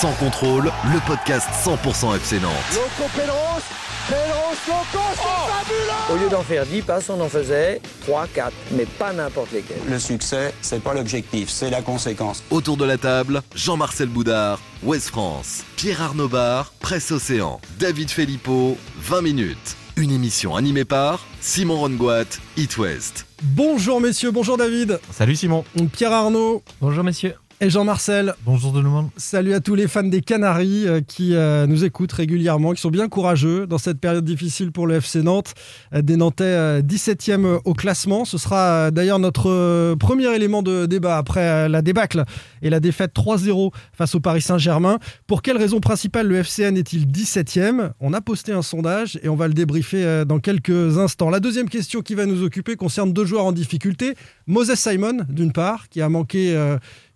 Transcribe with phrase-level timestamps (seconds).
[0.00, 2.52] Sans contrôle, le podcast 100% FC Nantes.
[2.72, 3.60] Loco Pedros,
[4.08, 8.50] Pedros, Loco, c'est fabuleux Au lieu d'en faire 10 passes, on en faisait 3, 4,
[8.72, 9.76] mais pas n'importe lesquels.
[9.86, 12.42] Le succès, c'est pas l'objectif, c'est la conséquence.
[12.50, 18.78] Autour de la table, Jean-Marcel Boudard, Ouest France, Pierre Arnaud Bar, Presse Océan, David Filippo,
[19.02, 19.76] 20 minutes.
[19.98, 23.26] Une émission animée par Simon Rongoat, It West.
[23.42, 24.98] Bonjour messieurs, bonjour David.
[25.12, 25.62] Salut Simon.
[25.92, 26.62] Pierre Arnaud.
[26.80, 27.34] Bonjour messieurs.
[27.62, 28.32] Et Jean-Marcel.
[28.46, 29.10] Bonjour tout le monde.
[29.18, 32.88] Salut à tous les fans des Canaries euh, qui euh, nous écoutent régulièrement, qui sont
[32.88, 35.52] bien courageux dans cette période difficile pour le FC Nantes.
[35.92, 38.24] Euh, des Nantais 17e au classement.
[38.24, 42.24] Ce sera d'ailleurs notre premier élément de débat après la débâcle
[42.62, 44.98] et la défaite 3-0 face au Paris Saint-Germain.
[45.26, 49.36] Pour quelle raison principale le FCN est-il 17e On a posté un sondage et on
[49.36, 51.28] va le débriefer dans quelques instants.
[51.28, 54.14] La deuxième question qui va nous occuper concerne deux joueurs en difficulté.
[54.46, 56.56] Moses Simon, d'une part, qui a manqué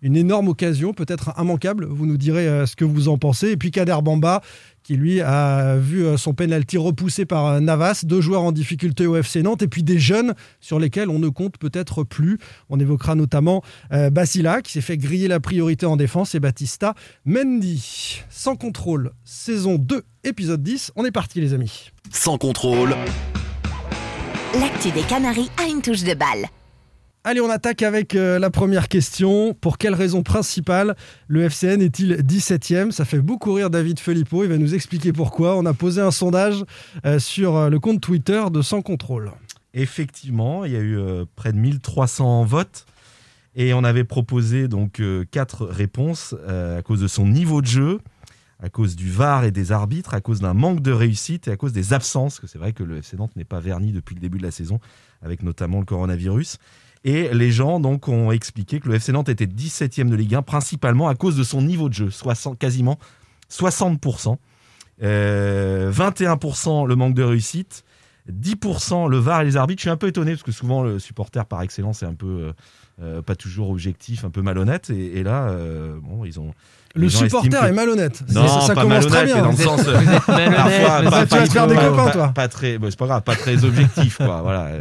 [0.05, 1.87] une énorme occasion, peut-être immanquable.
[1.89, 3.49] Vous nous direz euh, ce que vous en pensez.
[3.49, 4.41] Et puis Kader Bamba,
[4.83, 9.07] qui lui a vu euh, son penalty repoussé par euh, Navas, deux joueurs en difficulté
[9.07, 12.37] au FC Nantes, et puis des jeunes sur lesquels on ne compte peut-être plus.
[12.69, 16.93] On évoquera notamment Basila, qui s'est fait griller la priorité en défense, et Batista
[17.25, 18.21] Mendy.
[18.29, 20.91] Sans contrôle, saison 2, épisode 10.
[20.95, 21.89] On est parti, les amis.
[22.11, 22.95] Sans contrôle.
[24.59, 26.47] L'actu des Canaries a une touche de balle.
[27.27, 29.55] Allez, on attaque avec euh, la première question.
[29.55, 30.95] Pour quelle raison principale
[31.27, 34.43] le FCN est-il 17e Ça fait beaucoup rire David Filippo.
[34.43, 35.57] Il va nous expliquer pourquoi.
[35.57, 36.63] On a posé un sondage
[37.03, 39.31] euh, sur euh, le compte Twitter de Sans Contrôle.
[39.73, 40.99] Effectivement, il y a eu
[41.35, 42.85] près de 1300 votes.
[43.55, 45.01] Et on avait proposé donc
[45.31, 47.99] quatre réponses à cause de son niveau de jeu,
[48.61, 51.57] à cause du VAR et des arbitres, à cause d'un manque de réussite et à
[51.57, 54.37] cause des absences, c'est vrai que le FC Nantes n'est pas verni depuis le début
[54.37, 54.79] de la saison,
[55.21, 56.57] avec notamment le coronavirus.
[57.05, 60.41] Et les gens donc ont expliqué que le FC Nantes était 17e de Ligue 1
[60.41, 62.97] principalement à cause de son niveau de jeu, 60, quasiment
[63.51, 64.37] 60%.
[65.01, 67.83] 21% euh, le manque de réussite,
[68.31, 69.81] 10% le VAR et les arbitres.
[69.81, 72.25] Je suis un peu étonné parce que souvent le supporter par excellence est un peu
[72.25, 72.53] euh,
[73.03, 74.89] euh, pas toujours objectif, un peu malhonnête.
[74.89, 75.55] Et, là,
[76.01, 76.55] bon, ils ont.
[76.95, 78.23] Le supporter est malhonnête.
[78.33, 79.43] Non, ça, pas commence très bien.
[79.43, 79.85] Dans le sens,
[80.27, 81.09] malhonnête.
[81.09, 82.27] Pas, tu vas te faire des copains, toi.
[82.29, 84.41] Pas très, c'est pas grave, pas très objectif, quoi.
[84.41, 84.71] Voilà.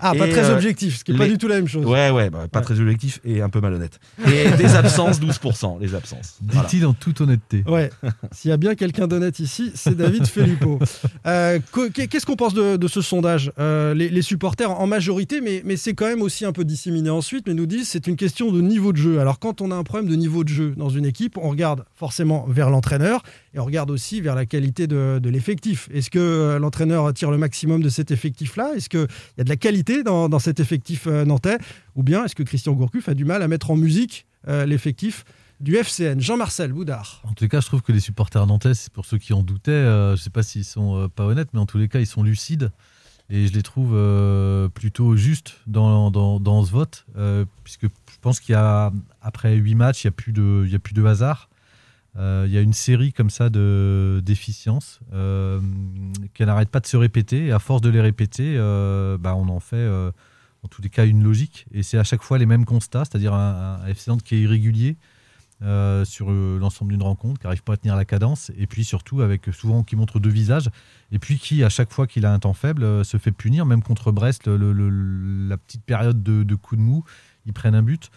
[0.00, 1.84] Ah, pas très euh, objectif, ce qui n'est pas du tout la même chose.
[1.86, 3.98] Ouais, ouais, bah, pas très objectif et un peu malhonnête.
[4.26, 6.38] Et des absences, 12%, les absences.
[6.40, 7.64] Dit-il en toute honnêteté.
[7.66, 7.90] Ouais.
[8.32, 10.78] S'il y a bien quelqu'un d'honnête ici, c'est David Filippo.
[11.26, 11.58] Euh,
[11.94, 15.76] Qu'est-ce qu'on pense de, de, ce sondage euh, les, les, supporters en majorité, mais, mais
[15.76, 18.60] c'est quand même aussi un peu disséminé ensuite, mais nous disent c'est une question de
[18.60, 19.20] niveau de jeu.
[19.20, 21.84] Alors quand on a un problème de niveau de jeu dans une équipe, on regarde
[21.94, 23.22] forcément vers l'entraîneur
[23.54, 25.88] et on regarde aussi vers la qualité de, l'effectif.
[25.92, 28.72] Est-ce que euh, l'entraîneur tire le maximum de cet effectif-là?
[28.74, 29.06] Est-ce qu'il
[29.38, 31.58] y a de la qualité dans, cet effectif euh, nantais?
[31.94, 35.24] Ou bien est-ce que Christian Gourcuff a du mal à mettre en musique euh, l'effectif
[35.60, 36.20] du FCN.
[36.20, 37.22] Jean-Marcel Boudard.
[37.24, 40.10] En les cas, je trouve que les supporters nantais, pour ceux qui en doutaient, je
[40.10, 42.72] ne sais pas s'ils sont pas honnêtes, mais en tous les cas, ils sont lucides.
[43.30, 43.96] Et je les trouve
[44.74, 46.10] plutôt justes dans,
[46.64, 47.06] ce vote,
[47.62, 48.92] puisque je pense qu'il y a,
[49.22, 51.48] après huit matchs, il n'y a plus de hasard.
[52.16, 55.60] Euh, il y a une série comme ça de déficiences euh,
[56.32, 57.46] qui n'arrête pas de se répéter.
[57.46, 59.88] Et à force de les répéter, euh, bah, on en fait
[60.62, 61.66] en tous les cas une logique.
[61.72, 64.40] Et c'est à chaque fois les mêmes constats, c'est-à-dire un, un FC Nantes qui est
[64.40, 64.96] irrégulier
[66.04, 69.46] sur l'ensemble d'une rencontre, qui n'arrive pas à tenir la cadence, et puis surtout avec
[69.46, 70.68] souvent qui montre deux visages,
[71.10, 73.82] et puis qui à chaque fois qu'il a un temps faible se fait punir, même
[73.82, 77.02] contre Brest, la petite période de, de coup de mou,
[77.46, 78.10] ils prennent un but.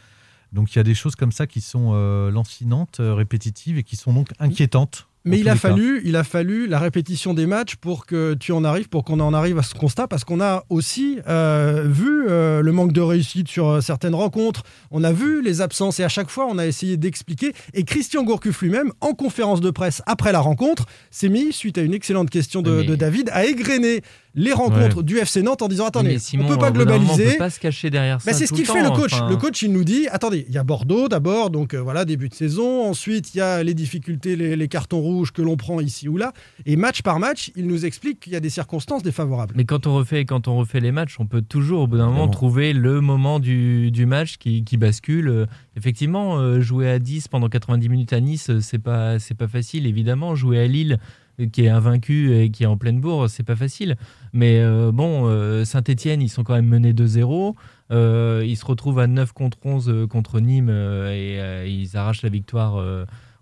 [0.53, 3.83] Donc il y a des choses comme ça qui sont euh, lancinantes, euh, répétitives et
[3.83, 5.07] qui sont donc inquiétantes.
[5.25, 8.63] Mais il a, fallu, il a fallu la répétition des matchs pour que tu en
[8.63, 12.71] arrives, pour qu'on en arrive à ce constat, parce qu'on a aussi euh, vu le
[12.71, 16.47] manque de réussite sur certaines rencontres, on a vu les absences, et à chaque fois,
[16.49, 17.51] on a essayé d'expliquer.
[17.73, 21.81] Et Christian Gourcuff lui-même, en conférence de presse après la rencontre, s'est mis, suite à
[21.81, 24.03] une excellente question de, de David, à égrener
[24.37, 27.27] les rencontres du FC Nantes en disant attendez, on on peut pas globaliser.
[27.27, 28.31] On peut pas se cacher derrière ça.
[28.33, 29.13] c'est ce qu'il fait le coach.
[29.29, 32.29] Le coach, il nous dit attendez, il y a Bordeaux d'abord, donc euh, voilà début
[32.29, 32.85] de saison.
[32.87, 36.33] Ensuite, il y a les difficultés, les, cartons rouges que l'on prend ici ou là.
[36.65, 39.53] Et match par match, il nous explique qu'il y a des circonstances défavorables.
[39.57, 42.07] Mais quand on refait, quand on refait les matchs, on peut toujours au bout d'un
[42.07, 45.47] moment trouver le moment du, match qui, bascule.
[45.75, 49.87] Effectivement, euh, jouer à 10 pendant 90 minutes à Nice, c'est pas c'est pas facile.
[49.87, 50.99] Évidemment, jouer à Lille
[51.45, 53.95] qui est invaincu et qui est en pleine bourre, c'est pas facile.
[54.33, 57.53] Mais euh, bon, euh, Saint-Etienne, ils sont quand même menés 2-0.
[57.91, 62.83] Euh, ils se retrouvent à 9 contre 11 contre Nîmes et ils arrachent la victoire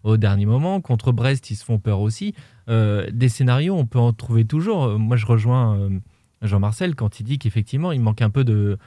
[0.03, 0.81] au dernier moment.
[0.81, 2.35] Contre Brest, ils se font peur aussi.
[2.67, 4.99] des scénarios, on peut en trouver toujours.
[4.99, 5.89] Moi, je rejoins
[6.41, 8.77] Jean-Marcel quand il dit qu'effectivement, il manque un peu de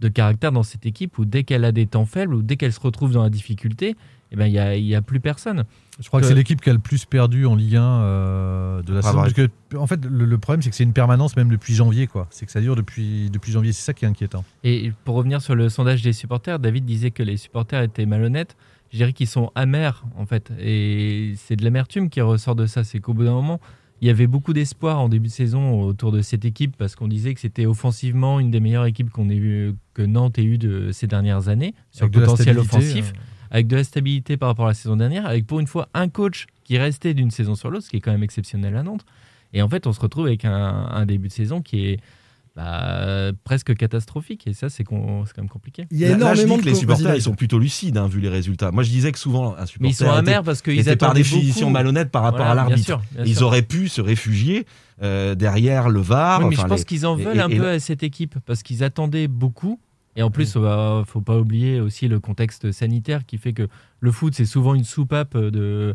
[0.00, 2.72] de caractère dans cette équipe où dès qu'elle a des temps faibles ou dès qu'elle
[2.72, 3.96] se retrouve dans la difficulté,
[4.32, 5.64] eh ben, il n'y a, y a plus personne.
[6.00, 8.82] Je crois que, Que- c'est l'équipe qui a le plus perdu en Ligue 1 euh,
[8.82, 9.16] de la Ah, saison.
[9.18, 12.06] Parce que, en fait, le, le problème, c'est que c'est une permanence même depuis janvier.
[12.06, 12.26] quoi.
[12.30, 13.72] C'est que ça dure depuis, depuis janvier.
[13.72, 14.44] C'est ça qui est inquiétant.
[14.64, 18.56] Et pour revenir sur le sondage des supporters, David disait que les supporters étaient malhonnêtes.
[18.92, 20.50] Je dirais qu'ils sont amers, en fait.
[20.60, 22.84] Et c'est de l'amertume qui ressort de ça.
[22.84, 23.60] C'est qu'au bout d'un moment,
[24.00, 27.08] il y avait beaucoup d'espoir en début de saison autour de cette équipe parce qu'on
[27.08, 30.56] disait que c'était offensivement une des meilleures équipes qu'on ait vu, que Nantes ait eu
[30.58, 33.12] de ces dernières années sur Avec le potentiel offensif.
[33.16, 35.88] euh, avec de la stabilité par rapport à la saison dernière, avec pour une fois
[35.94, 38.82] un coach qui restait d'une saison sur l'autre, ce qui est quand même exceptionnel à
[38.82, 39.04] Nantes.
[39.52, 42.00] Et en fait, on se retrouve avec un, un début de saison qui est
[42.56, 44.46] bah, presque catastrophique.
[44.46, 45.86] Et ça, c'est quand même compliqué.
[45.90, 47.96] Il y a Là- là, je énormément de que les supporters, ils sont plutôt lucides,
[47.96, 48.72] hein, vu les résultats.
[48.72, 51.14] Moi, je disais que souvent, un supporter Mais ils sont était- amers parce qu'ils par
[51.14, 51.72] définition beaucoup.
[51.72, 53.00] malhonnête par rapport Voilà, à l'arbitre.
[53.24, 54.66] Ils auraient pu se réfugier
[55.02, 56.40] euh, derrière le VAR.
[56.40, 58.02] Oui, mais enfin, je pense les- qu'ils en veulent et- un et peu à cette
[58.02, 59.78] équipe parce qu'ils attendaient beaucoup.
[60.16, 63.68] Et en plus, il ne faut pas oublier aussi le contexte sanitaire qui fait que
[64.00, 65.94] le foot, c'est souvent une soupape de,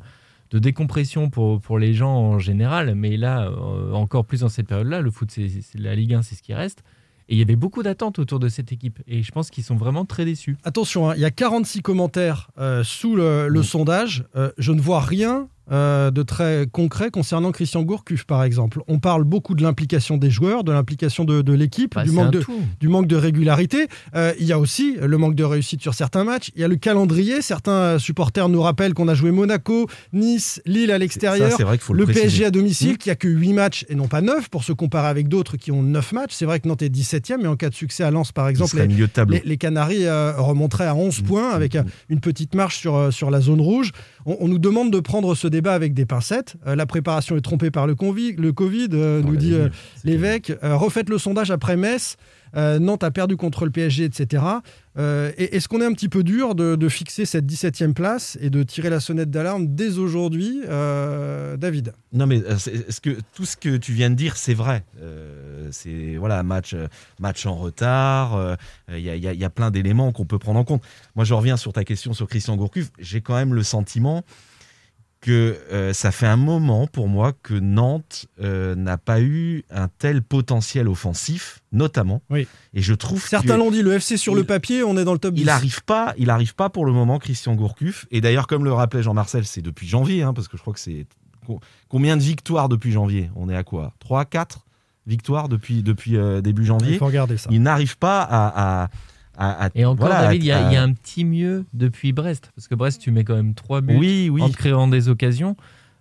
[0.51, 2.95] de décompression pour, pour les gens en général.
[2.95, 6.35] Mais là, euh, encore plus dans cette période-là, le foot, c'est la Ligue 1, c'est
[6.35, 6.83] ce qui reste.
[7.29, 8.99] Et il y avait beaucoup d'attentes autour de cette équipe.
[9.07, 10.57] Et je pense qu'ils sont vraiment très déçus.
[10.63, 13.63] Attention, hein, il y a 46 commentaires euh, sous le, le Mm.
[13.63, 14.25] sondage.
[14.35, 18.81] Euh, je ne vois rien euh, de très concret concernant Christian Gourcuff, par exemple.
[18.87, 22.31] On parle beaucoup de l'implication des joueurs, de l'implication de, de l'équipe, Bah, du, manque
[22.31, 22.59] de, tout.
[22.79, 23.87] du manque de régularité.
[24.15, 26.51] Euh, il y a aussi le manque de réussite sur certains matchs.
[26.55, 27.41] Il y a le calendrier.
[27.41, 31.57] Certains supporters nous rappellent qu'on a joué Monaco, Nice, Lille à l'extérieur.
[31.57, 32.05] le, Le.
[32.05, 32.97] PSG à domicile Mmh.
[32.97, 35.71] qui a que 8 matchs et non pas 9 pour se comparer avec d'autres qui
[35.71, 36.31] ont 9 matchs.
[36.33, 38.75] C'est vrai que Nantes est 17e, mais en cas de succès à Lens, par exemple,
[38.77, 41.25] les, les, les Canaries euh, remonteraient à 11 Mmh.
[41.25, 43.91] points avec euh, une petite marche sur, euh, sur la zone rouge.
[44.25, 46.55] On, on nous demande de prendre ce débat avec des pincettes.
[46.67, 49.69] Euh, la préparation est trompée par le, le Covid, euh, nous dit euh,
[50.03, 50.51] l'évêque.
[50.63, 52.17] Euh, refaites le sondage après Metz.
[52.55, 54.43] Nantes a perdu contre le PSG, etc.
[54.95, 58.51] Et- Est-ce qu'on est un petit peu dur de, de fixer cette 17e place et
[58.51, 60.59] de tirer la sonnette d'alarme dès aujourd'hui,
[61.57, 61.93] David?
[62.11, 64.83] Non, mais est-ce que tout ce que tu viens de dire, c'est vrai?
[65.71, 66.75] C'est voilà, match,
[67.19, 68.57] match en retard.
[68.91, 70.83] Il y, y a plein d'éléments qu'on peut prendre en compte.
[71.15, 72.91] Moi, je reviens sur ta question sur Christian Gourcuff.
[72.99, 74.21] J'ai quand même le sentiment
[75.23, 79.87] que euh, ça fait un moment pour moi que Nantes euh, n'a pas eu un
[79.87, 82.21] tel potentiel offensif, notamment.
[82.29, 82.45] Oui.
[82.73, 85.13] Et je trouve Certains l'ont dit, le FC sur le il- papier, on est dans
[85.13, 85.41] le top 10.
[85.43, 88.05] il arrive pas, il arrive pas pour le moment Christian Gourcuff.
[88.11, 90.79] Et d'ailleurs, comme le rappelait Jean-Marcel, c'est depuis janvier, hein, parce que je crois que
[90.81, 91.07] c'est
[91.47, 93.31] co- combien de victoires depuis janvier?
[93.35, 93.93] On est à quoi?
[93.99, 94.65] 3, 4
[95.07, 96.97] victoires depuis depuis euh, début Il janvier?
[96.97, 97.49] faut regarder ça.
[97.51, 98.89] Il n'arrive pas à, à,
[99.37, 102.51] à- à- Et encore, voilà, David, il y, a- y un petit mieux depuis Brest.
[102.55, 104.41] Parce que Brest, tu mets quand même 3 buts oui, oui.
[104.41, 105.55] en créant des occasions.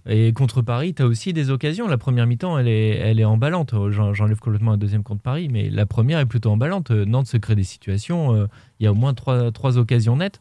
[0.08, 1.86] Et contre Paris, tu as aussi des occasions.
[1.86, 3.72] La première mi-temps, elle est, elle est emballante.
[3.90, 6.90] J'en- J'enlève complètement un deuxième contre Paris, mais la première est plutôt emballante.
[6.90, 8.34] Euh, Nantes se crée des situations.
[8.34, 8.46] euh,
[8.80, 10.40] Il y a au moins trois, trois occasions nettes.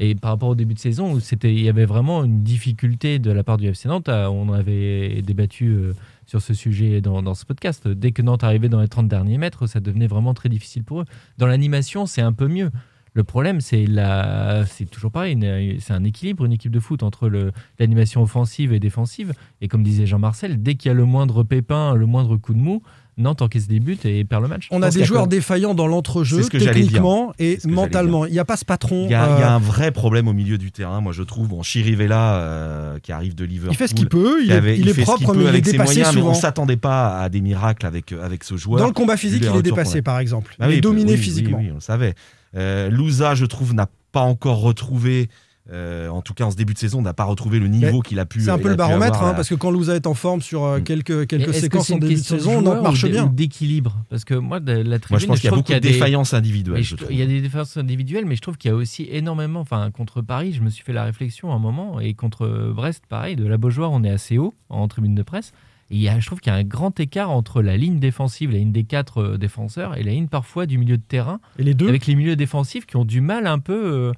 [0.00, 3.18] Et par rapport au début de saison, où c'était, il y avait vraiment une difficulté
[3.18, 4.08] de la part du FC Nantes.
[4.10, 5.92] On avait débattu euh,
[6.28, 7.88] sur ce sujet dans, dans ce podcast.
[7.88, 11.00] Dès que Nantes arrivait dans les 30 derniers mètres, ça devenait vraiment très difficile pour
[11.00, 11.04] eux.
[11.38, 12.70] Dans l'animation, c'est un peu mieux.
[13.14, 17.30] Le problème, c'est la, c'est toujours pareil, c'est un équilibre, une équipe de foot entre
[17.78, 19.32] l'animation offensive et défensive.
[19.62, 22.60] Et comme disait Jean-Marcel, dès qu'il y a le moindre pépin, le moindre coup de
[22.60, 22.82] mou,
[23.18, 24.68] Nantes encaisse des buts et perd le match.
[24.70, 28.26] On a des joueurs défaillants dans l'entrejeu, techniquement et mentalement.
[28.26, 29.04] Il n'y a pas ce patron.
[29.06, 31.12] Il y, a, il y a euh, un vrai problème au milieu du terrain, moi
[31.12, 31.48] je trouve.
[31.48, 33.74] Bon, Chirivella, euh, qui arrive de Liverpool.
[33.74, 35.46] il fait ce qu'il peut, il est, avait- il est fait ce propre, mais il
[35.46, 36.30] est avec ses dépassé moyens, mais souvent.
[36.32, 38.78] on s'attendait pas à des miracles avec, euh, avec ce joueur.
[38.80, 40.54] Dans le combat physique, il est dépassé, par exemple.
[40.58, 41.58] Bah il est dominé oui, physiquement.
[41.58, 42.14] Oui, on le savait.
[42.56, 45.28] Euh, Louza, je trouve, n'a pas encore retrouvé,
[45.70, 48.18] euh, en tout cas en ce début de saison, n'a pas retrouvé le niveau qu'il
[48.18, 48.40] a pu.
[48.40, 49.34] C'est un peu a le baromètre, hein, là.
[49.34, 50.82] parce que quand Louza est en forme sur euh, Mm.
[50.84, 53.26] quelques, quelques séquences en début de saison, ou marche bien.
[53.26, 55.78] d'équilibre Parce que moi, de la Moi, tribune, je pense qu'il y a beaucoup de
[55.78, 56.84] des- défaillances individuelles.
[57.10, 59.60] Il y a des défenses individuelles, mais je trouve qu'il y a aussi énormément.
[59.60, 63.04] Enfin, contre Paris, je me suis fait la réflexion à un moment, et contre Brest,
[63.08, 65.52] pareil, de la Beaujoire, on est assez haut en tribune de presse.
[65.90, 67.98] Et il y a, je trouve qu'il y a un grand écart entre la ligne
[67.98, 71.40] défensive, la ligne des quatre euh, défenseurs, et la ligne parfois du milieu de terrain,
[71.58, 74.12] Et les deux, avec les milieux défensifs qui ont du mal un peu euh,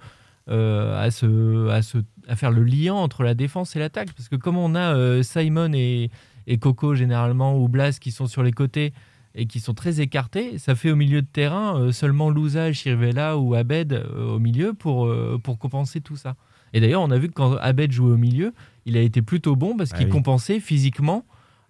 [0.51, 4.13] euh, à, se, à, se, à faire le lien entre la défense et l'attaque.
[4.15, 6.11] Parce que comme on a euh, Simon et,
[6.47, 8.93] et Coco généralement, ou Blas qui sont sur les côtés
[9.37, 13.39] et qui sont très écartés, ça fait au milieu de terrain euh, seulement Louza, Chirvella
[13.39, 16.35] ou Abed au milieu pour, pour compenser tout ça.
[16.73, 18.53] Et d'ailleurs, on a vu que quand Abed jouait au milieu,
[18.87, 20.13] il a été plutôt bon parce Ah qu'il oui.
[20.13, 21.25] compensait physiquement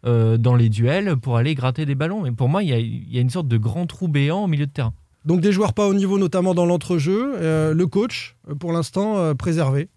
[0.04, 2.25] dans les duels pour aller gratter des ballons.
[2.25, 4.44] Et pour moi, il y a, il y a une sorte de grand trou béant
[4.44, 4.94] au milieu de terrain.
[5.24, 7.34] Donc des joueurs pas au niveau, notamment dans l'entrejeu.
[7.36, 9.88] Euh, le coach, euh, pour l'instant, euh, préservé.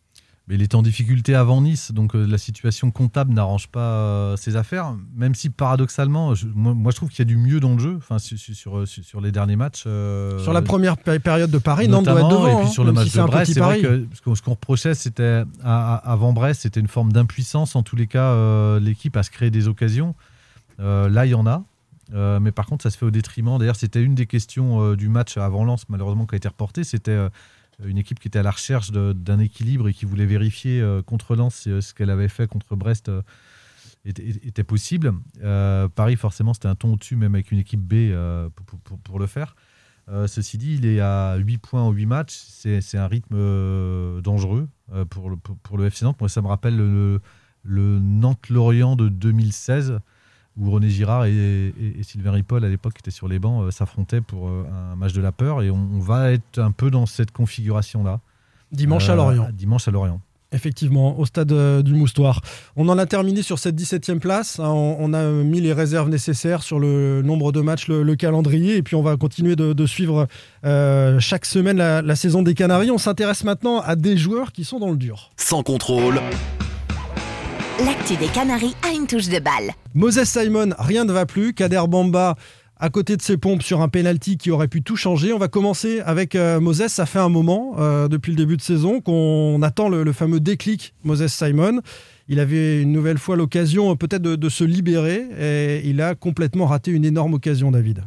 [0.49, 4.57] Mais il était en difficulté avant Nice, donc euh, la situation comptable n'arrange pas ses
[4.57, 4.93] affaires.
[5.15, 7.79] Même si paradoxalement, je- moi, moi, je trouve qu'il y a du mieux dans le
[7.79, 8.53] jeu, enfin sur, sur,
[8.85, 9.83] sur, sur les derniers matchs.
[9.83, 12.47] Sur la première péri- période de Paris, Nantes doit être devant.
[12.49, 14.51] Et puis hein, sur le même match si de Brest, c'est vrai que ce qu'on
[14.51, 19.31] reprochait, c'était avant Brest, c'était une forme d'impuissance en tous les cas, l'équipe à se
[19.31, 20.13] créer des occasions.
[20.77, 21.63] Là, il y en a.
[22.11, 23.57] Euh, mais par contre, ça se fait au détriment.
[23.57, 26.83] D'ailleurs, c'était une des questions euh, du match avant Lens, malheureusement, qui a été reportée.
[26.83, 27.29] C'était euh,
[27.83, 31.55] une équipe qui était à la recherche d'un équilibre et qui voulait vérifier contre Lens
[31.55, 33.09] si, ce qu'elle avait fait contre Brest
[34.05, 35.11] était, possible.
[35.95, 38.13] Paris, forcément, c'était un ton au-dessus, même avec une équipe B
[39.03, 39.55] pour, le faire.
[40.27, 42.35] Ceci dit, il est à 8 points en 8 matchs.
[42.35, 44.69] C'est un rythme dangereux
[45.09, 46.19] pour, le, pour, FC Nantes.
[46.19, 47.21] Moi, ça me rappelle le,
[47.63, 49.99] le Nantes-Lorient de 2016,
[50.59, 53.63] où René Girard et, et- et Sylvain Ripoll, à l'époque, qui étaient sur les bancs,
[53.63, 55.61] euh, s'affrontaient pour euh, un match de la peur.
[55.63, 58.19] Et on, on va être un peu dans cette configuration-là.
[58.71, 59.47] Dimanche à Euh, Lorient.
[59.53, 60.19] Dimanche à Lorient.
[60.55, 62.41] Effectivement, au stade euh, du Moustoir.
[62.75, 64.59] On en a terminé sur cette 17e place.
[64.59, 68.15] hein, on, on a mis les réserves nécessaires sur le nombre de matchs, le, le
[68.15, 70.27] calendrier, et puis on va continuer de, de suivre
[70.63, 72.91] euh, chaque semaine la, la saison des Canaries.
[72.91, 75.31] On s'intéresse maintenant à des joueurs qui sont dans le dur.
[75.37, 76.19] Sans contrôle,
[77.85, 79.71] L'actu des Canaries a une touche de balle.
[79.93, 81.53] Moses Simon, rien ne va plus.
[81.53, 82.35] Kader Bamba
[82.79, 85.33] à côté de ses pompes sur un penalty qui aurait pu tout changer.
[85.33, 86.87] On va commencer avec euh, Moses.
[86.87, 90.93] Ça fait un moment, euh, depuis le début de saison, qu'on attend le, fameux déclic
[91.03, 91.81] Moses Simon.
[92.29, 96.15] Il avait une nouvelle fois l'occasion euh, peut-être de, de se libérer et il a
[96.15, 98.03] complètement raté une énorme occasion, David.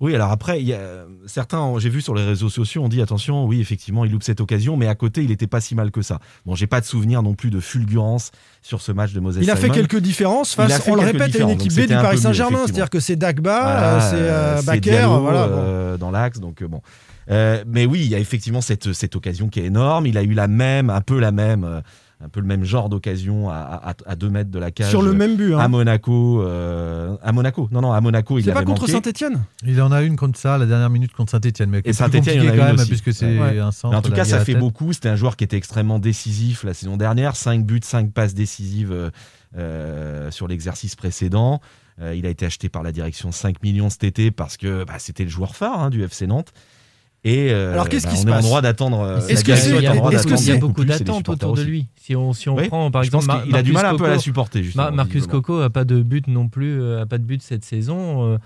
[0.00, 0.78] Oui, alors après, y a,
[1.26, 4.40] certains, j'ai vu sur les réseaux sociaux, on dit attention, oui, effectivement, il loupe cette
[4.40, 6.18] occasion, mais à côté, il n'était pas si mal que ça.
[6.44, 9.50] Bon, j'ai pas de souvenir non plus de fulgurance sur ce match de Moses Il
[9.50, 12.64] a fait quelques différences face, on le répète, à une équipe B du Paris Saint-Germain.
[12.66, 15.54] C'est-à-dire que c'est Dagba, Voilà, euh, c'est euh, Bakker, Diallo, voilà, bon.
[15.56, 16.82] euh, dans l'axe, donc euh, bon.
[17.30, 20.06] Euh, mais oui, il y a effectivement cette, cette occasion qui est énorme.
[20.06, 21.82] Il a eu la même, un peu la même,
[22.24, 24.88] un peu le même genre d'occasion à, à, à deux mètres de la cage.
[24.88, 25.52] Sur le même but.
[25.52, 25.58] hein.
[25.58, 27.68] À Monaco, euh, à Monaco.
[27.70, 28.88] Non, non, à Monaco, il C'est pas contre.
[28.88, 31.68] Saint-Etienne Il en a une contre ça, la dernière minute contre Saint-Etienne.
[31.68, 32.88] Mais Et Saint-Étienne, il y en a quand une même, aussi.
[32.88, 33.58] puisque c'est Ouais.
[33.58, 33.90] un centre.
[33.92, 34.92] Mais en tout cas, ça fait beaucoup.
[34.94, 37.36] C'était un joueur qui était extrêmement décisif la saison dernière.
[37.36, 39.10] 5 buts, 5 passes décisives euh,
[39.56, 41.60] euh, sur l'exercice précédent.
[42.00, 44.94] Euh, il a été acheté par la direction 5 millions cet été parce que bah,
[44.98, 46.52] c'était le joueur phare hein, du FC Nantes.
[47.28, 49.00] Et euh, Alors, qu'est-ce bah, qui on se est en passe droit d'attendre.
[49.00, 50.42] euh, Est-ce la que direction c'est- il y est en a, droit est-ce que d'attendre
[50.42, 51.86] il y a beaucoup d'attentes autour de lui.
[51.96, 53.98] Si on, si on Oui, prend par exemple Mar- qu'il a du Marcus mal un
[53.98, 54.64] peu à la Coco, supporter.
[54.92, 55.26] Marcus.
[55.26, 58.38] Coco a pas de but non plus, euh, a pas de but cette saison.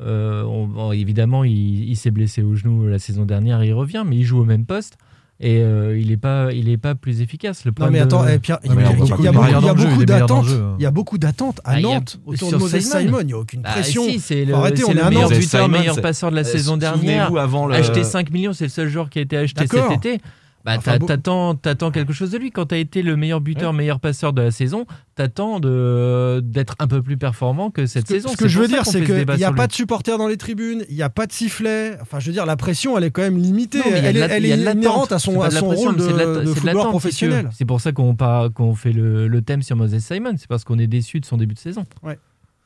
[0.00, 4.04] Euh, on- bon, évidemment, il, il s'est blessé au genou la saison dernière, il revient,
[4.06, 4.96] mais il joue au même poste
[5.40, 7.64] et euh, il est pas, il est pas plus efficace.
[7.64, 9.28] Le Non mais attends, de- eh, Pierre, il y mais a- il y a y
[9.28, 9.32] a
[9.72, 10.46] beaucoup- y a d'attentes.
[10.48, 10.74] hein.
[10.78, 12.78] Il y a beaucoup d'attentes à Ah, il y a- Nantes autour sur de Moses
[12.80, 13.18] Simon.
[13.20, 14.02] Il n'y a aucune Bah, pression.
[14.04, 16.44] si, c'est le, Arrêtez, c'est on est le meilleur buteur, meilleur passeur de la Euh,
[16.44, 17.30] saison dernière.
[17.32, 17.74] le...
[17.74, 19.92] Acheté 5 millions, c'est le seul joueur qui a été acheté D'accord.
[19.92, 20.20] cet été.
[20.64, 22.50] Bah, Enfin, t'attends, t'attends quelque chose de lui.
[22.50, 26.74] Quand tu as été le meilleur buteur, meilleur passeur de la saison, t'attends de, d'être
[26.78, 28.28] un peu plus performant que cette Ce que, saison.
[28.30, 29.68] ce que je veux dire, c'est qu'il n'y a pas lui.
[29.68, 31.96] de supporters dans les tribunes, il n'y a pas de sifflet.
[32.02, 33.78] Enfin, je veux dire, la pression, elle est quand même limitée.
[33.78, 36.88] Non, elle la- elle est inhérente à son, à son pression, rôle de, de footballeur
[36.90, 37.48] professionnel.
[37.52, 38.14] C'est pour ça qu'on,
[38.52, 40.34] qu'on fait le, le thème sur Moses Simon.
[40.36, 41.86] C'est parce qu'on est déçu de son début de saison.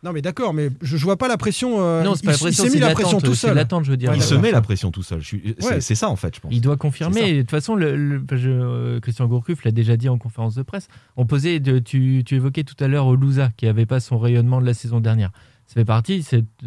[0.02, 1.76] Non, mais d'accord, mais je, je vois pas la pression.
[1.80, 3.54] euh, non, c'est il, pas la il pression, s'est c'est mis la pression tout seul.
[3.54, 4.10] l'attente, je veux dire.
[4.10, 5.22] Ouais, Il se met la pression tout seul.
[5.22, 5.80] C'est Ouais.
[5.80, 6.52] c'est ça en fait, je pense.
[6.52, 7.34] Il doit confirmer.
[7.34, 10.62] De toute façon, le, le- je- euh, Christian Gourcuff l'a déjà dit en conférence de
[10.62, 10.88] presse.
[11.16, 14.60] On posait, de- tu, tu évoquais tout à l'heure Oluza, qui n'avait pas son rayonnement
[14.60, 15.30] de la saison dernière.
[15.68, 16.22] Ça fait partie.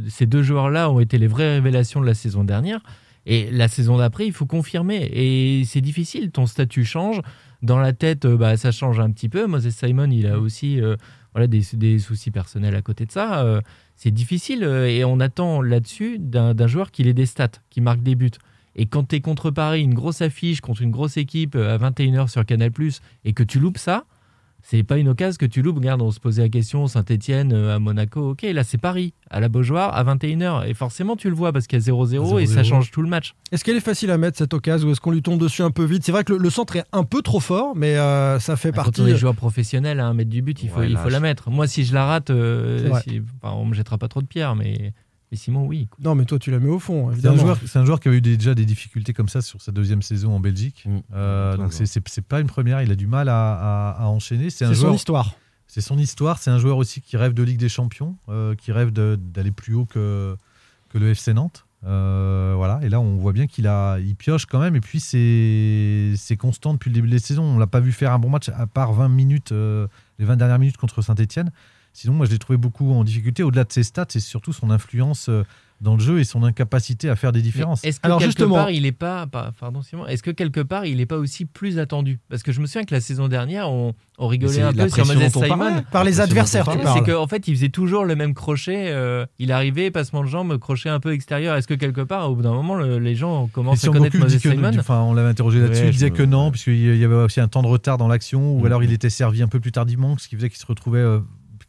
[0.07, 2.79] Ces deux joueurs-là ont été les vraies révélations de la saison dernière.
[3.27, 5.09] Et la saison d'après, il faut confirmer.
[5.11, 6.31] Et c'est difficile.
[6.31, 7.21] Ton statut change.
[7.61, 9.47] Dans la tête, euh, bah, ça change un petit peu.
[9.47, 10.95] Moses Simon, il a aussi euh,
[11.35, 13.43] voilà, des, des soucis personnels à côté de ça.
[13.43, 13.59] Euh,
[13.97, 14.63] c'est difficile.
[14.63, 18.31] euh, Et on attend là-dessus d'un joueur qui ait des stats, qui marque des buts.
[18.77, 21.77] Et quand tu es contre Paris, une grosse affiche contre une grosse équipe euh, à
[21.77, 22.71] 21h sur Canal,
[23.25, 24.05] et que tu loupes ça,
[24.67, 25.77] c'est pas une occasion que tu loupes.
[25.77, 28.31] Regarde, on se posait la question Saint-Etienne à Monaco.
[28.31, 30.67] Ok, là c'est Paris, à la Beaujoire, à 21h.
[30.67, 32.63] Et forcément, tu le vois parce qu'il y a 0-0 et ça 0-0.
[32.65, 33.35] change tout le match.
[33.51, 35.71] Est-ce qu'elle est facile à mettre cette occasion ou est-ce qu'on lui tombe dessus un
[35.71, 36.03] peu vite?
[36.03, 38.69] C'est vrai que le, le centre est un peu trop fort, mais euh, ça fait
[38.71, 39.01] Quand partie.
[39.01, 41.19] on est joueur professionnel à un mètre du but, il faut, Ouais, il faut la
[41.19, 41.49] mettre.
[41.51, 44.55] Moi, si je la rate, euh, si- enfin, on me jettera pas trop de pierres,
[44.55, 44.93] mais,
[45.31, 45.87] mais Simon, oui.
[45.99, 47.37] Non, mais toi, tu la mets au fond, C'est un, évidemment.
[47.37, 49.71] joueur, c'est un joueur qui a eu des- déjà des difficultés comme ça sur sa
[49.71, 50.83] deuxième saison en Belgique.
[50.85, 50.97] Mm.
[51.13, 54.05] Euh, donc c'est- c'est c'est pas une première, il a du mal à, à- à
[54.07, 54.49] enchaîner.
[54.49, 55.35] C'est un C'est son histoire.
[55.67, 56.37] c'est son histoire.
[56.37, 59.51] C'est un joueur aussi qui rêve de Ligue des Champions, euh, qui rêve de- d'aller
[59.51, 60.35] plus haut que,
[60.89, 61.65] que le FC Nantes.
[61.87, 62.79] Euh, voilà.
[62.81, 64.75] Et là, on voit bien qu'il a, il pioche quand même.
[64.75, 67.43] Et puis c'est c'est constant depuis le début de la saison.
[67.43, 70.35] On l'a pas vu faire un bon match à part 20 minutes, euh, les 20
[70.37, 71.51] dernières minutes contre Saint-Etienne.
[71.95, 73.41] Sinon, moi, je l'ai trouvé beaucoup en difficulté.
[73.43, 75.43] Au-delà de ses stats, c'est surtout son influence euh,
[75.81, 77.83] dans le jeu et son incapacité à faire des différences.
[77.83, 79.27] Est-ce que quelque part il est pas,
[79.59, 82.19] pardon Simon, est-ce que quelque part il n'est pas aussi plus attendu?
[82.29, 85.05] Parce que je me souviens que la saison dernière on, on rigolait un peu sur
[85.05, 86.65] Moses Simon par les adversaires.
[86.93, 88.87] C'est qu'en fait il faisait toujours le même crochet.
[88.87, 91.57] euh, il arrivait passement de jambes, crochet un peu extérieur.
[91.57, 94.17] Est-ce que quelque part au bout d'un moment le- les gens commencent à Christian connaître
[94.17, 94.71] Moses Simon?
[94.79, 95.81] Enfin, on l'avait interrogé là-dessus.
[95.81, 98.53] Ouais, il disait que non, puisqu'il y avait aussi un temps de retard dans l'action,
[98.55, 98.65] ou Mhm.
[98.65, 101.19] alors il était servi un peu plus tardivement, ce qui faisait qu'il se retrouvait, euh,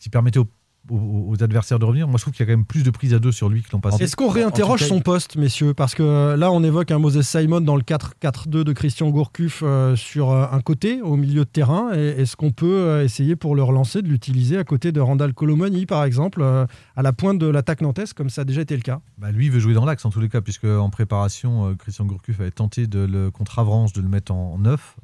[0.06, 0.46] qui permettait aux,
[0.90, 2.06] aux- aux adversaires de revenir.
[2.08, 3.62] Moi, je trouve qu'il y a quand même plus de prises à deux sur lui
[3.62, 4.04] que l'an passé.
[4.04, 5.74] Est-ce qu'on réinterroge cas, son poste, messieurs?
[5.74, 9.62] Parce que euh, là, on évoque un Moses Simon dans le 4-4-2 de Christian Gourcuff
[9.64, 11.92] euh, sur euh, un côté, au milieu de terrain.
[11.92, 16.04] Est-ce qu'on peut essayer pour le relancer de l'utiliser à côté de Randall Colomani, par
[16.04, 16.66] exemple, euh,
[16.96, 19.00] à la pointe de l'attaque nantaise, comme ça a déjà été le cas?
[19.18, 21.74] Bah, lui il veut jouer dans l'axe en tous les cas, puisque en préparation, euh,
[21.74, 24.96] Christian Gourcuff avait tenté de le contre Avranches de le mettre en neuf.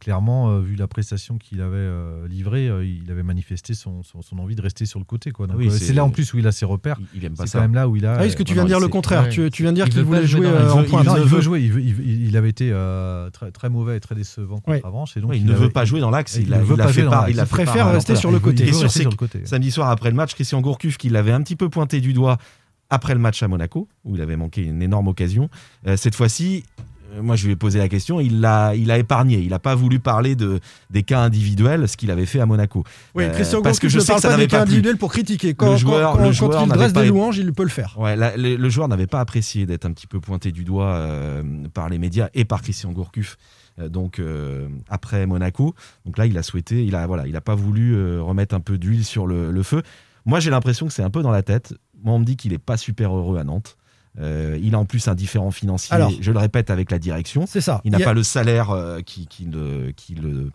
[0.00, 1.88] Clairement, vu la prestation qu'il avait
[2.28, 5.32] livrée, il avait manifesté son, son- son envie de rester sur le côté.
[5.32, 5.48] Quoi.
[5.48, 6.96] Donc, Oui, euh, c'est- c'est là en plus où il a ses repères.
[7.14, 7.58] Il, il aime pas C'est ça.
[7.58, 8.14] quand même là où il a.
[8.18, 9.28] Ah, Est-ce que tu non, viens de dire le contraire ouais.
[9.30, 11.24] tu, tu viens de dire Il qu'il voulait jouer euh, en Il veut- pointe il
[11.24, 11.60] veut jouer.
[11.60, 14.86] Il, avait été euh, très, très mauvais et très décevant contre.
[14.86, 15.16] Avranches.
[15.16, 16.36] Et donc Ouais, il il ne avait- veut pas jouer dans l'axe.
[16.36, 18.68] il Il, préfère rester sur le côté.
[18.68, 18.90] Et sur.
[19.44, 22.38] Samedi soir après le match, Christian Gourcuff, qui l'avait un petit peu pointé du doigt
[22.92, 25.48] après le match à Monaco, où il avait manqué une énorme occasion.
[25.86, 26.82] Euh, cette fois-ci, euh,
[27.22, 29.38] moi je lui ai posé la question, il l'a il a épargné.
[29.38, 32.84] Il n'a pas voulu parler de, des cas individuels, ce qu'il avait fait à Monaco.
[33.14, 34.96] Oui, Euh, Christian parce que je ne sais parle que ça pas des cas individuels
[34.96, 35.54] pour critiquer.
[35.54, 37.68] Quand, Le joueur- quand- le quand joueur il dresse pas des louanges, il peut le
[37.68, 37.96] faire.
[37.98, 40.86] Ouais, la- le, le joueur n'avait pas apprécié d'être un petit peu pointé du doigt
[40.94, 41.42] euh,
[41.74, 43.36] par les médias et par Christian Gourcuff.
[43.78, 45.74] euh, donc euh, après Monaco,
[46.04, 48.60] donc là il a souhaité, il a voilà, il a pas voulu euh, remettre un
[48.60, 49.82] peu d'huile sur le, le feu.
[50.26, 51.74] Moi j'ai l'impression que c'est un peu dans la tête.
[52.02, 53.76] Moi on me dit qu'il est pas super heureux à Nantes.
[54.18, 55.94] Euh, il a en plus un différent financier.
[55.94, 56.10] Alors.
[56.20, 57.44] je le répète avec la direction.
[57.46, 57.80] C'est ça.
[57.84, 60.50] Il n'a a- pas le salaire euh, qui- qu'il le- qu'il le-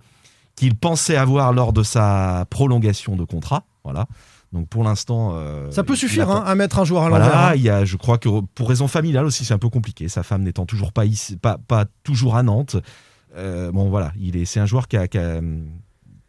[0.55, 3.63] qu'il pensait avoir lors de sa prolongation de contrat.
[3.85, 4.07] Voilà.
[4.53, 7.25] Donc pour l'instant, euh, Ça peut suffire hein, à mettre un joueur à l'envers.
[7.27, 7.55] voilà, hein.
[7.55, 10.07] il y a, je crois que pour raison familiale aussi, c'est un peu compliqué.
[10.09, 12.77] Sa femme n'étant toujours pas ici, pas, pas toujours à Nantes.
[13.37, 15.41] Euh, bon, voilà, il est, c'est un joueur qui a, qui a-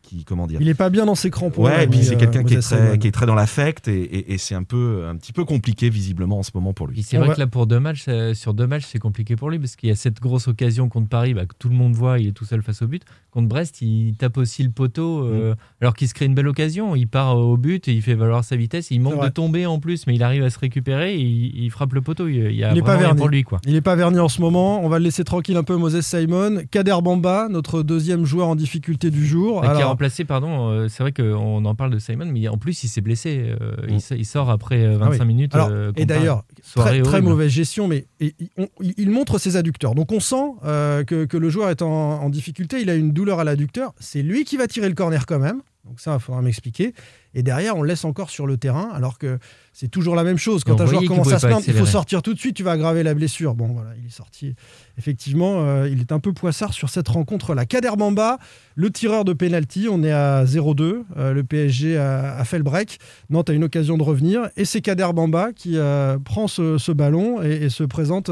[0.07, 0.59] qui, comment dire.
[0.61, 1.65] Il est pas bien dans ses crampons.
[1.65, 2.99] Ouais, et puis c'est euh, quelqu'un qui est très, Simon.
[2.99, 5.91] qui est très dans l'affect et, et- et c'est un peu, un petit peu compliqué
[5.91, 7.03] visiblement en ce moment pour lui.
[7.03, 9.51] c'est vrai va- que là, pour deux matchs, euh, sur deux matchs, c'est compliqué pour
[9.51, 11.95] lui parce qu'il y a cette grosse occasion contre Paris bah, que tout le monde
[11.95, 13.03] voit, il est tout seul face au but.
[13.31, 15.57] Contre Brest, il tape aussi le poteau euh, Mm.
[15.83, 16.95] alors qu'il se crée une belle occasion.
[16.97, 18.90] Il part au but et il fait valoir sa vitesse.
[18.90, 21.71] Il manque de tomber en plus, mais il arrive à se récupérer et il, il
[21.71, 22.29] frappe le poteau.
[22.29, 23.19] Il, il y a Il est pas verni.
[23.19, 23.42] pour lui.
[23.42, 23.61] Quoi.
[23.66, 24.85] Il n'est pas verni en ce moment.
[24.85, 26.62] On va le laisser tranquille un peu, Moses Simon.
[26.71, 29.61] Kader Bamba, notre deuxième joueur en difficulté du jour.
[29.61, 32.59] Qui est Alors, remplacé, pardon, euh, c'est vrai qu'on en parle de Simon, mais en
[32.59, 33.54] plus il s'est blessé.
[33.61, 33.98] euh, Mm.
[34.16, 35.26] il, sort après euh, 25 Ah oui.
[35.26, 35.54] minutes.
[35.54, 39.56] Alors, euh, et d'ailleurs, très, mauvaise gestion, mais et- il- on- il il montre ses
[39.56, 39.94] adducteurs.
[39.94, 42.80] Donc on sent euh, que, que le joueur est en, en difficulté.
[42.80, 43.92] Il a une douleur à l'adducteur.
[43.98, 45.62] C'est lui qui va tirer le corner quand même.
[45.85, 46.94] Donc ça, il faudra m'expliquer.
[47.37, 49.38] Et derrière, on laisse encore sur le terrain, alors que
[49.75, 50.64] c'est toujours la même chose.
[50.64, 52.62] Quand on un joueur commence à se plaindre, il faut sortir tout de suite, tu
[52.62, 53.55] vas aggraver la blessure.
[53.55, 54.55] Bon, voilà, il est sorti.
[54.96, 57.66] Effectivement, euh, il est un peu poissard sur cette rencontre-là.
[57.66, 58.38] Kader Bamba,
[58.75, 61.03] le tireur de penalty, on est à 0-2.
[61.18, 62.99] Euh, le PSG a, a fait le break.
[63.29, 64.49] Nantes a une occasion de revenir.
[64.57, 68.31] Et c'est Kader Bamba qui euh, prend ce, ce ballon et, et se présente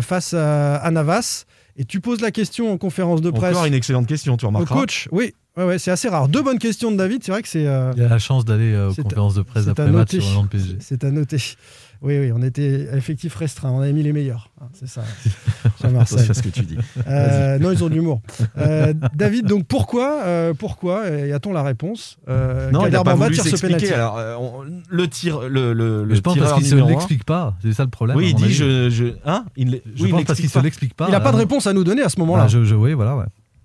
[0.00, 1.44] face à, à Navas.
[1.76, 4.48] Et tu poses la question en conférence de presse Encore une excellente question, tu au
[4.48, 4.80] remarqueras.
[4.80, 5.08] coach.
[5.10, 6.28] Oui, ouais, ouais, c'est assez rare.
[6.28, 7.24] Deux bonnes questions de David.
[7.24, 7.66] C'est vrai que c'est.
[7.66, 10.20] euh, Il a la chance d'aller euh, aux conférences de presse après match noter.
[10.20, 10.76] sur le PSG.
[10.80, 11.38] C'est à noter.
[12.02, 13.70] Oui, oui, on était à effectif restreint.
[13.70, 14.50] On avait mis les meilleurs.
[14.60, 15.02] hein, c'est ça.
[15.84, 16.76] Attention à ce que tu dis.
[17.06, 18.20] Euh, non, ils ont de l'humour.
[18.58, 23.14] Euh, David, donc pourquoi, euh, pourquoi y a-t-on la réponse euh, Non, il n'a pas
[23.14, 23.66] voulu s'expliquer.
[23.66, 23.92] penalty.
[23.92, 27.56] Alors, euh, on- le tir, le, le, le je pense parce qu'il un- l'explique pas.
[27.62, 28.16] C'est ça le problème.
[28.16, 30.60] Oui, il dit je, je, hein, il, Je oui, il pense parce qu'il pas.
[30.62, 31.06] l'explique pas.
[31.08, 32.44] Il n'a pas de réponse à nous donner à ce moment-là.
[32.44, 33.16] Ah, je, je, oui, voilà,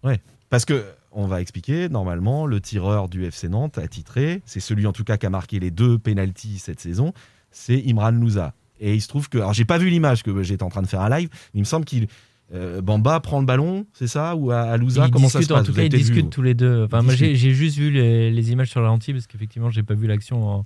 [0.03, 0.19] ouais.
[0.49, 4.91] Parce que on va expliquer, normalement, le tireur du FC Nantes attitré, c'est celui en
[4.93, 7.11] tout cas qui a marqué les deux pénalties cette saison,
[7.57, 8.53] c'est Imran Louza.
[8.79, 10.87] Et il se trouve que, alors j'ai pas vu l'image que j'étais en train de
[10.87, 12.07] faire un live, mais il me semble qu'il
[12.53, 15.61] euh, Bamba prend le ballon, c'est ça, ou à, à Louza, comment ça se passe?
[15.61, 16.29] En tout cas, ils discutent vous?
[16.29, 16.85] tous les deux.
[16.85, 19.95] Enfin, moi, j'ai juste vu les, les images sur le ralenti parce qu'effectivement, j'ai pas
[19.95, 20.65] vu l'action en,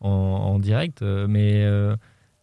[0.00, 1.02] en, en direct.
[1.02, 1.96] euh, Mais, euh,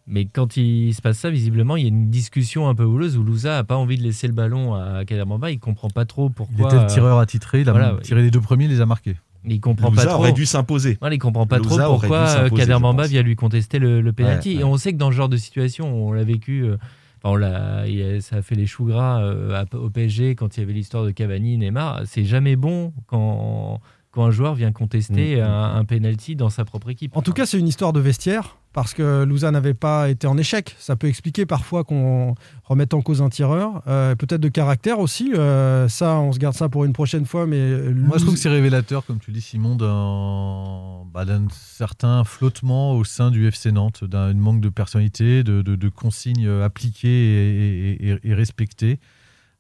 [0.05, 3.17] mais quand il se passe ça, visiblement, il y a une discussion un peu houleuse
[3.17, 5.49] où Louza a pas envie de laisser le ballon à Kader Bamba.
[5.49, 6.67] Il comprend pas trop Il pourquoi.
[6.67, 7.61] était le tireur attitré.
[7.61, 9.15] Il a voilà, tiré les deux premiers, il les a marqués.
[9.47, 10.19] Il comprend Louza pas trop.
[10.19, 10.97] aurait dû s'imposer.
[11.11, 14.49] Il comprend pas Louza trop pourquoi euh, Kader Bamba vient lui contester le, le penalty.
[14.49, 14.61] Ouais, ouais.
[14.61, 16.63] Et on sait que dans ce genre de situation, on l'a vécu.
[16.63, 16.77] euh,
[17.23, 17.85] on a-
[18.21, 21.11] ça a fait les choux gras euh, au PSG quand il y avait l'histoire de
[21.11, 22.01] Cavani, Neymar.
[22.05, 23.79] C'est jamais bon quand,
[24.11, 25.43] quand un joueur vient contester Mm.
[25.43, 27.17] un, un penalty dans sa propre équipe.
[27.17, 30.37] En tout cas, c'est une histoire de vestiaire parce que Lausanne n'avait pas été en
[30.37, 30.75] échec.
[30.77, 32.35] Ça peut expliquer parfois qu'on
[32.65, 33.81] remette en cause un tireur.
[33.87, 35.31] Euh, peut-être de caractère aussi.
[35.33, 37.47] Euh, ça, on se garde ça pour une prochaine fois.
[37.47, 42.91] Mais Moi, je trouve que c'est révélateur, comme tu dis, Simon, d'un bah, certain flottement
[42.93, 48.09] au sein du FC Nantes, d'un manque de personnalité, de, de- de consignes appliquées et,
[48.11, 48.99] et- et respectées.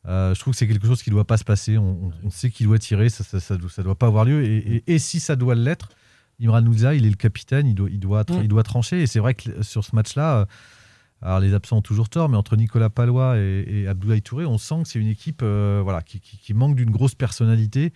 [0.07, 1.77] Euh, je trouve que c'est quelque chose qui ne doit pas se passer.
[1.77, 3.23] On, sait qu'il doit tirer, ça
[3.55, 4.43] ne doit- pas avoir lieu.
[4.43, 5.89] Et, et- et si ça doit l'être,
[6.41, 8.43] Imran il est le capitaine, il doit, il doit, tra- Mm.
[8.43, 9.01] il doit trancher.
[9.01, 10.45] Et c'est vrai que sur ce match-là, euh,
[11.21, 14.57] alors les absents ont toujours tort, mais entre Nicolas Palois et, et Abdoulaye Touré, on
[14.57, 17.93] sent que c'est une équipe euh, voilà, qui, qui- qui manque d'une grosse personnalité.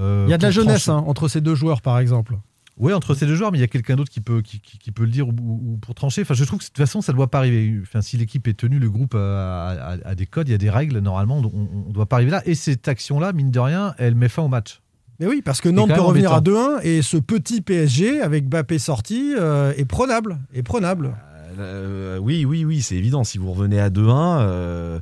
[0.00, 2.38] euh, il y a de la jeunesse hein, entre ces deux joueurs, par exemple.
[2.78, 4.78] Oui, entre ces deux joueurs, mais il y a quelqu'un d'autre qui peut, qui, qui-
[4.78, 6.22] qui peut le dire ou, ou pour trancher.
[6.22, 7.78] Enfin, je trouve que de toute façon, ça ne doit pas arriver.
[7.82, 10.58] Enfin, si l'équipe est tenue, le groupe a, a- a des codes, il y a
[10.58, 10.98] des règles.
[11.00, 12.42] Normalement, on ne doit pas arriver là.
[12.46, 14.80] Et cette action-là, mine de rien, elle met fin au match.
[15.22, 16.78] Mais oui, parce que Nantes peut revenir à embêtant.
[16.78, 20.38] 2-1 et ce petit PSG avec Bappé sorti euh, est prenable.
[20.52, 21.14] Est prenable.
[21.60, 23.22] Euh, oui, oui, oui, c'est évident.
[23.22, 25.00] Si vous revenez à 2-1, euh,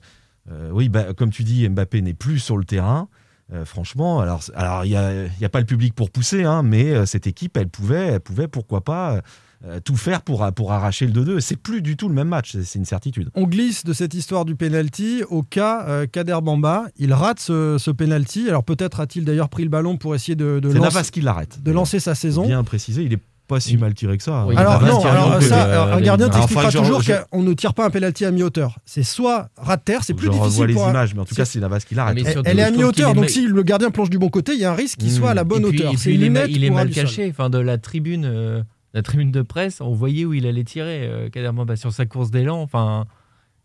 [0.52, 3.08] euh, oui, bah, comme tu dis, Mbappé n'est plus sur le terrain.
[3.54, 6.44] Euh, franchement, alors, alors il n'y a, il y a pas le public pour pousser,
[6.44, 9.20] hein, mais euh, cette équipe, elle pouvait, elle pouvait, pourquoi pas, euh,
[9.84, 11.40] tout faire pour, pour arracher le 2-2.
[11.40, 13.30] C'est plus du tout le même match, c'est une certitude.
[13.34, 16.84] On glisse de cette histoire du penalty au cas euh, Kader Bamba.
[16.96, 18.48] Il rate ce, ce penalty.
[18.48, 21.20] Alors peut-être a-t-il d'ailleurs pris le ballon pour essayer de, de C'est lancer, Navas qui
[21.20, 21.62] l'arrête.
[21.62, 22.46] de lancer sa saison.
[22.46, 23.18] Bien précisé, il est
[23.48, 24.46] pas si mal tiré que ça.
[24.46, 27.74] Oui, Alors non, alors, ça, euh, alors, un gardien t'expliquera toujours je- qu'on ne tire
[27.74, 28.78] pas un penalty à mi-hauteur.
[28.84, 31.44] C'est soit rate terre, c'est plus difficile les pour un- images, mais en tout cas,
[31.44, 32.14] c'est Navas qui l'arrête.
[32.14, 34.60] Mais Elle, elle est à mi-hauteur, donc si le gardien plonge du bon côté, il
[34.60, 35.16] y a un risque qu'il Mmh.
[35.16, 35.92] soit à la bonne puis, hauteur.
[36.00, 37.28] puis il, est, il mal caché.
[37.28, 38.62] Enfin, de la tribune, euh,
[38.94, 41.06] la tribune de presse, on voyait où il allait tirer.
[41.06, 42.60] Euh, Kader sur sa course d'élan.
[42.60, 43.06] Enfin,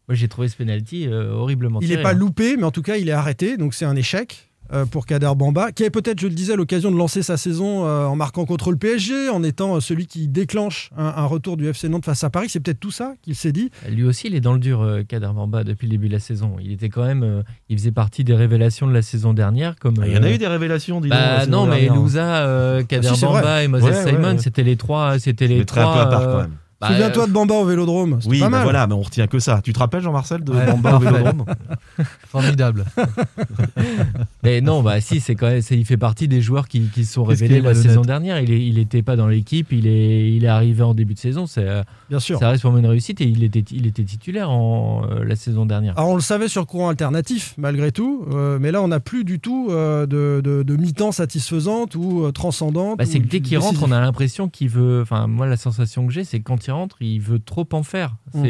[0.07, 2.13] moi j'ai trouvé ce penalty euh, horriblement Il n'est pas hein.
[2.13, 4.51] loupé, mais en tout cas, il est arrêté, donc c'est un échec.
[4.73, 7.85] Euh, pour Kader Bamba, qui avait peut-être, je le disais, l'occasion de lancer sa saison
[7.85, 11.57] euh, en marquant contre le PSG, en étant euh, celui qui déclenche un, un retour
[11.57, 12.47] du FC Nantes face à Paris.
[12.49, 13.69] C'est peut-être tout ça qu'il s'est dit.
[13.89, 16.55] Lui aussi, il est dans le dur, Kader Bamba, depuis le début de la saison.
[16.61, 19.75] Il était quand même, il faisait partie des révélations de la saison dernière.
[19.79, 21.87] Comme, Ah, Il y en a euh, eu des révélations, dis Bah non, mais.
[21.87, 23.65] Louza, euh, Kader Ah, si, c'est Bamba vrai.
[23.65, 24.37] et Moses Ouais, Simon, ouais.
[24.39, 25.93] c'était les trois, c'était les très trois.
[25.93, 26.51] peu à part quand même.
[26.81, 28.19] Bah, Souviens-toi euh, de Bamba au Vélodrome.
[28.25, 29.61] Oui, pas bah voilà, mais on retient que ça.
[29.63, 30.99] Tu te rappelles, Jean-Marcel, de Ouais, Bamba au.
[30.99, 31.45] Vélodrome
[32.27, 32.85] Formidable.
[34.43, 37.13] Mais non, bah si, c'est quand même, il fait partie des joueurs qui, qui se
[37.13, 38.39] sont révélés la saison dernière.
[38.39, 41.19] Il est, il était pas dans l'équipe, il est, il est arrivé en début de
[41.19, 41.47] saison.
[41.47, 42.37] C'est, euh, Bien sûr.
[42.39, 45.35] ça reste pour moi une réussite et il était, il était titulaire en euh, la
[45.35, 45.97] saison dernière.
[45.97, 49.23] Alors on le savait sur courant alternatif, malgré tout, euh, mais là on n'a plus
[49.23, 52.99] du tout euh, de, de, de mi-temps satisfaisante ou euh, transcendante.
[52.99, 55.01] Bah, c'est que dès qu'il rentre, on a l'impression qu'il veut.
[55.01, 57.83] Enfin, moi, la sensation que j'ai, c'est que quand il rentre, il veut trop en
[57.83, 58.15] faire.
[58.33, 58.43] Mm.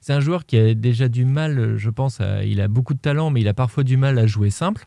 [0.00, 2.20] C'est, un joueur qui a déjà du mal, je pense.
[2.20, 4.86] à- il a beaucoup de talent, mais il a parfois du mal à jouer simple.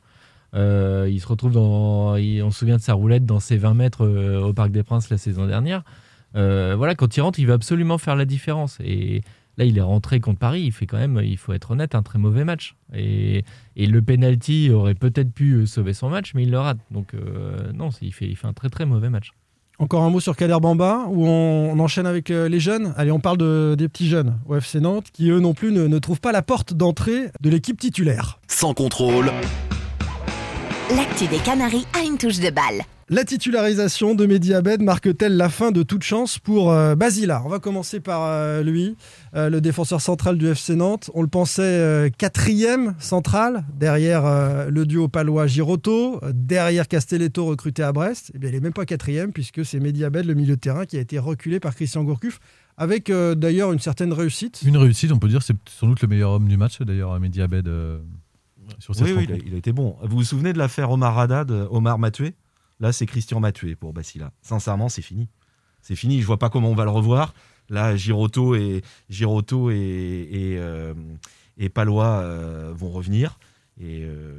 [0.54, 2.16] Euh, il se retrouve dans.
[2.18, 4.84] il- on se souvient de sa roulette dans ses 20 mètres euh, au Parc des
[4.84, 5.84] Princes la saison dernière.
[6.36, 8.78] Euh, voilà, quand il rentre, il veut absolument faire la différence.
[8.84, 9.22] Et
[9.58, 10.62] là, il est rentré contre Paris.
[10.64, 12.76] Il fait quand même, il faut être honnête, un très mauvais match.
[12.94, 13.44] Et,
[13.76, 16.80] et le penalty aurait peut-être pu sauver son match, mais il le rate.
[16.90, 17.14] Donc,
[17.74, 19.32] non, c'est- il fait, il fait un très très mauvais match.
[19.82, 22.94] Encore un mot sur Kader Bamba, où on, on enchaîne avec euh, les jeunes.
[22.98, 25.88] Allez, on parle de, des petits jeunes au FC Nantes, qui eux non plus ne,
[25.88, 28.40] ne trouvent pas la porte d'entrée de l'équipe titulaire.
[28.48, 29.32] Sans contrôle,
[30.96, 32.84] L'actu des Canaries a une touche de balle.
[33.14, 37.42] La titularisation de Mehdi Abed marque-t-elle la fin de toute chance pour euh, Basila?
[37.46, 38.96] On va commencer par euh, lui,
[39.36, 41.12] euh, le défenseur central du FC Nantes.
[41.14, 47.84] On le pensait euh, quatrième central, derrière euh, le duo palois-Giroto, euh, derrière Castelletto recruté
[47.84, 48.32] à Brest.
[48.34, 50.86] Eh bien, il n'est même pas quatrième, puisque c'est Mehdi Abed, le milieu de terrain,
[50.86, 52.40] qui a été reculé par Christian Gourcuff,
[52.78, 54.62] avec euh, d'ailleurs une certaine réussite.
[54.66, 57.42] Une réussite, on peut dire, c'est sans doute le meilleur homme du match, d'ailleurs, Mehdi
[57.42, 58.00] Abed, euh,
[58.80, 59.48] sur cette Oui, oui, il a, rencontre.
[59.50, 59.98] il a été bon.
[60.02, 62.36] Vous vous souvenez de l'affaire Omar Haddad, Omar Matué
[62.82, 64.32] Là, c'est Christian Matué pour Basila.
[64.42, 65.30] Sincèrement, c'est fini.
[65.82, 66.20] C'est fini.
[66.20, 67.34] Je vois pas comment on va le revoir.
[67.70, 70.94] Là, Giroto et Giroto et, et, euh,
[71.58, 73.40] et Palois euh, vont revenir.
[73.80, 74.34] Et euh,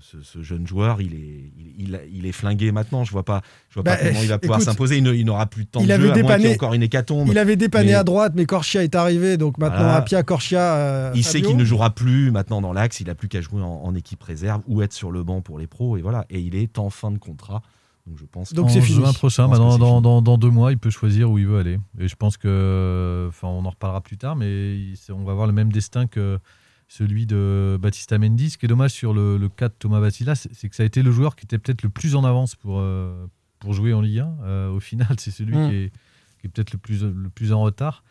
[0.00, 3.04] ce, ce jeune joueur, il est, il, il- il est flingué maintenant.
[3.04, 4.96] Je vois pas, je vois Bah, pas comment il va pouvoir écoute, s'imposer.
[4.96, 6.48] Il il n'aura plus de temps il de avait jeu, à moins qu'il y ait
[6.50, 7.28] dépanné- encore une hécatombe.
[7.30, 9.96] Il avait dépanné Mais- à droite, mais Corchia est arrivé, donc maintenant Voilà.
[9.96, 10.74] Apia, Corchia.
[10.76, 13.60] euh, Il sait qu'il ne jouera plus maintenant dans l'axe, il a plus qu'à jouer
[13.62, 16.24] en, en équipe réserve ou être sur le banc pour les pros et voilà.
[16.30, 17.62] Et il est en fin de contrat,
[18.08, 18.52] donc je pense.
[18.52, 18.96] Donc en c'est fini.
[18.98, 20.02] juin prochain, bah, dans, c'est dans, fini.
[20.02, 21.78] dans- dans deux mois, il peut choisir où il veut aller.
[21.98, 25.46] Et je pense que, enfin, on en reparlera plus tard, mais il- on va avoir
[25.46, 26.38] le même destin que
[26.88, 28.50] celui de Baptista Mendy.
[28.50, 30.86] Ce qui est dommage sur le, le cas de Thomas Basila, c'est que ça a
[30.86, 33.26] été le joueur qui était peut-être le plus en avance pour, euh,
[33.58, 34.36] pour jouer en Ligue 1.
[34.44, 35.68] Euh, au final, c'est celui Mm.
[35.68, 35.92] qui est,
[36.40, 38.04] qui est peut-être le plus, le plus en retard.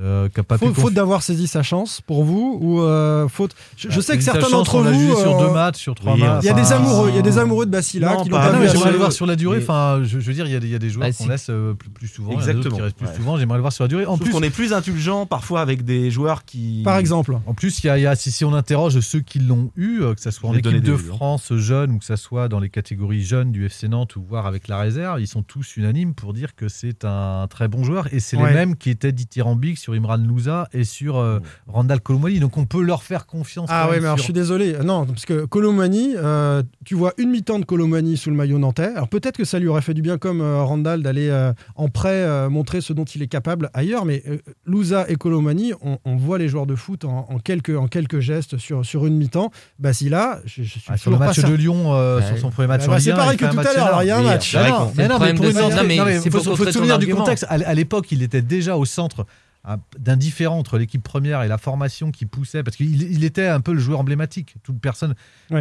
[0.00, 4.02] Euh, pas Faute, d'avoir saisi sa chance pour vous ou euh, faute Je, je Bah,
[4.02, 5.16] sais que certains d'entre vous.
[5.16, 6.42] sur euh, deux matchs, sur trois oui, matchs.
[6.42, 8.36] Il y a des amoureux, il y a des amoureux de Bacilla Non, qui l'ont
[8.36, 9.58] pas- Ah vu j'aimerais le voir sur la durée.
[9.58, 11.08] Mais- Enfin, je, je veux dire, il y a des, il y a des joueurs
[11.08, 12.96] Bah, qu'on laisse euh, plus, plus souvent, il y en a d'autres Exactement, qui restent
[12.96, 13.14] plus ouais.
[13.14, 13.36] souvent.
[13.38, 14.06] J'aimerais le voir sur la durée.
[14.06, 16.80] En plus, on est plus indulgent parfois avec des joueurs qui.
[16.84, 17.38] Par exemple.
[17.46, 19.70] En plus, il y a, il y a- si, si on interroge ceux qui l'ont
[19.76, 20.96] eu, que ce soit en équipe de.
[20.96, 24.46] France jeune ou que ce soit dans les catégories jeunes du FC Nantes ou voire
[24.46, 28.12] avec la réserve, ils sont tous unanimes pour dire que c'est un très bon joueur.
[28.12, 32.40] Et c'est les mêmes qui étaient dithyrambiques sur Imran Louza et sur euh, Randall Colomwani.
[32.40, 33.68] Donc on peut leur faire confiance.
[33.70, 34.72] Ah même mais alors, je suis désolé.
[34.82, 38.86] Non, parce que Colomani, euh, tu vois une mi-temps de Colomani sous le maillot nantais.
[38.94, 41.88] Alors peut-être que ça lui aurait fait du bien comme euh, Randall d'aller euh, en
[41.88, 44.06] prêt euh, montrer ce dont il est capable ailleurs.
[44.06, 47.76] Mais euh, Louza et Colomani, on, on voit les joueurs de foot en, en quelques,
[47.76, 49.50] en quelques gestes sur, sur une mi-temps.
[49.78, 51.52] Basila, je, je suis Ah, sur le pas match de.
[51.54, 52.26] Lyon, euh, Ouais.
[52.26, 53.74] sur son premier match Ah en bah, Ligue c'est 1, pareil que tout match à
[53.74, 54.56] l'heure, alors, il y a un match.
[54.56, 54.88] Non,
[55.86, 57.44] mais faut, se souvenir du contexte.
[57.48, 59.26] À, à l'époque, il était déjà au centre
[59.64, 63.46] ah, d'un différent entre l'équipe première et la formation qui poussait, parce qu'il il était
[63.46, 64.56] un peu le joueur emblématique.
[64.62, 65.14] Toute personne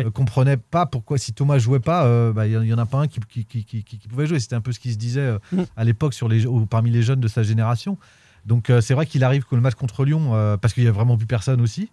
[0.04, 3.00] ne comprenait pas pourquoi, si Thomas jouait pas, euh, bah, il n'y en a pas
[3.00, 4.40] un qui, qui, qui- qui- qui pouvait jouer.
[4.40, 5.62] C'était un peu ce qui se disait euh, Mm.
[5.78, 7.98] à l'époque sur les, au- parmi les jeunes de sa génération.
[8.46, 10.90] Donc euh, c'est vrai qu'il arrive que le match contre Lyon, euh, parce qu'il n'y
[10.90, 11.90] a vraiment plus personne aussi,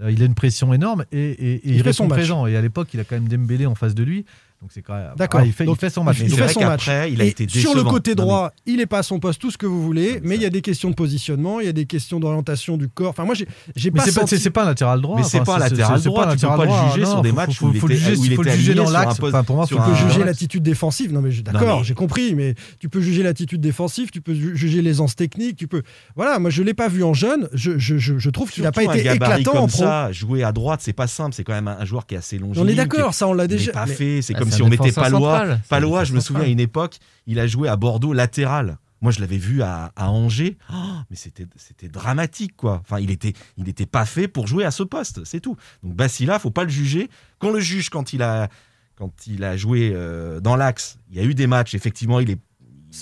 [0.00, 2.46] euh, il a une pression énorme et, et- et Il il, présent.
[2.46, 4.24] Et à l'époque, il a quand même Dembélé en face de lui.
[4.62, 5.10] Donc c'est quand même.
[5.16, 5.40] D'accord.
[5.42, 6.18] Ah, il, fait, il Donc, fait son match.
[6.20, 6.86] il fait son match.
[7.10, 9.18] il a Et été sur le côté Non, mais- droit, il est pas à son
[9.18, 11.58] poste, tout ce que vous voulez, Non, mais il y a des questions de positionnement,
[11.58, 13.10] il y a des questions d'orientation du corps.
[13.10, 14.36] Enfin, moi, j'ai j'ai Mais pas c'est pas, senti.
[14.36, 15.16] c'est- c'est pas un latéral droit.
[15.16, 17.32] Mais c'est Enfin, pas un latéral c'est droit, tu peux pas le juger sur des
[17.32, 19.18] matchs où il faut le était- juger- il dans l'axe.
[19.18, 21.12] pour moi, Tu peux juger l'attitude défensive.
[21.12, 22.34] Non, mais d'accord, j'ai compris.
[22.36, 25.56] Mais tu peux juger l'attitude défensive, tu peux ju- juger l'aisance technique.
[25.56, 25.82] Tu peux.
[26.14, 27.48] Voilà, moi, je l'ai pas vu en jeune.
[27.52, 29.84] Je, je, je, je trouve qu'il n'a pas été éclatant en pro.
[30.12, 31.34] jouer à droite, c'est pas simple.
[31.34, 32.52] C'est quand même un, joueur qui est assez long.
[32.56, 33.72] On est d'accord, ça, on l'a déjà.
[33.72, 34.22] pas fait.
[34.22, 35.58] C'est Ah, comme c'est si on mettait Palois.
[35.68, 38.78] Palois, je me souviens à une époque, il a joué à Bordeaux latéral.
[39.00, 40.56] Moi, je l'avais vu à, à Angers.
[40.72, 40.76] Oh,
[41.10, 42.80] mais c'était c'était dramatique, quoi.
[42.84, 45.24] Enfin, il était il était pas fait pour jouer à ce poste.
[45.24, 45.56] C'est tout.
[45.82, 47.10] Donc Basila, faut pas le juger.
[47.40, 48.48] Qu'on le juge quand il a
[48.94, 50.98] quand il a joué euh, dans l'axe.
[51.10, 51.74] Il y a eu des matchs.
[51.74, 52.38] Effectivement, il est.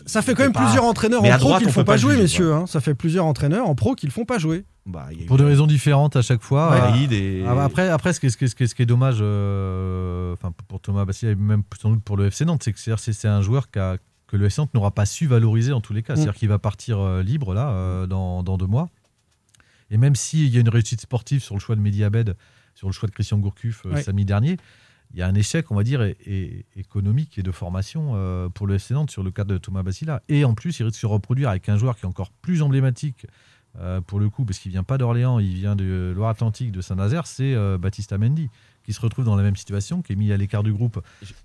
[0.07, 1.85] Ça fait quand même pas- plusieurs entraîneurs mais en pro droite, qui le on font
[1.85, 2.55] pas jouer, juger, messieurs.
[2.55, 2.66] hein.
[2.66, 4.64] Ça fait plusieurs entraîneurs en pro qui le font pas jouer.
[4.87, 6.72] Bah, il y a eu Pour des raisons différentes à chaque fois.
[6.94, 8.74] Euh, et- ah, Après, après ce, qui est, ce, qui est- ce qui est- ce
[8.74, 12.44] qui est dommage euh, enfin, pour Thomas Bassi et même sans doute pour le FC
[12.44, 13.98] Nantes, c'est que c'est- un joueur que
[14.33, 16.12] le FC Nantes n'aura pas su valoriser en tous les cas.
[16.12, 16.16] Mm.
[16.16, 18.88] C'est-à-dire qu'il va partir euh, libre là euh, dans, dans deux mois.
[19.90, 22.37] Et même s'il y a une réussite sportive sur le choix de Mehdi Abed,
[22.76, 24.03] sur le choix de Christian Gourcuff euh, Ouais.
[24.03, 24.57] samedi dernier,
[25.12, 26.03] il y a un échec, on va dire,
[26.77, 30.23] économique et de formation euh, pour le FC Nantes sur le cas de Thomas Bassila.
[30.29, 32.62] Et en plus, il risque de se reproduire avec un joueur qui est encore plus
[32.62, 33.27] emblématique
[33.79, 37.27] euh, pour le coup, parce qu'il vient pas d'Orléans, il vient de Loire-Atlantique, de Saint-Nazaire,
[37.27, 38.51] c'est euh, Baptiste Amendi,
[38.85, 41.01] qui se retrouve dans la même situation, qui est mis à l'écart du groupe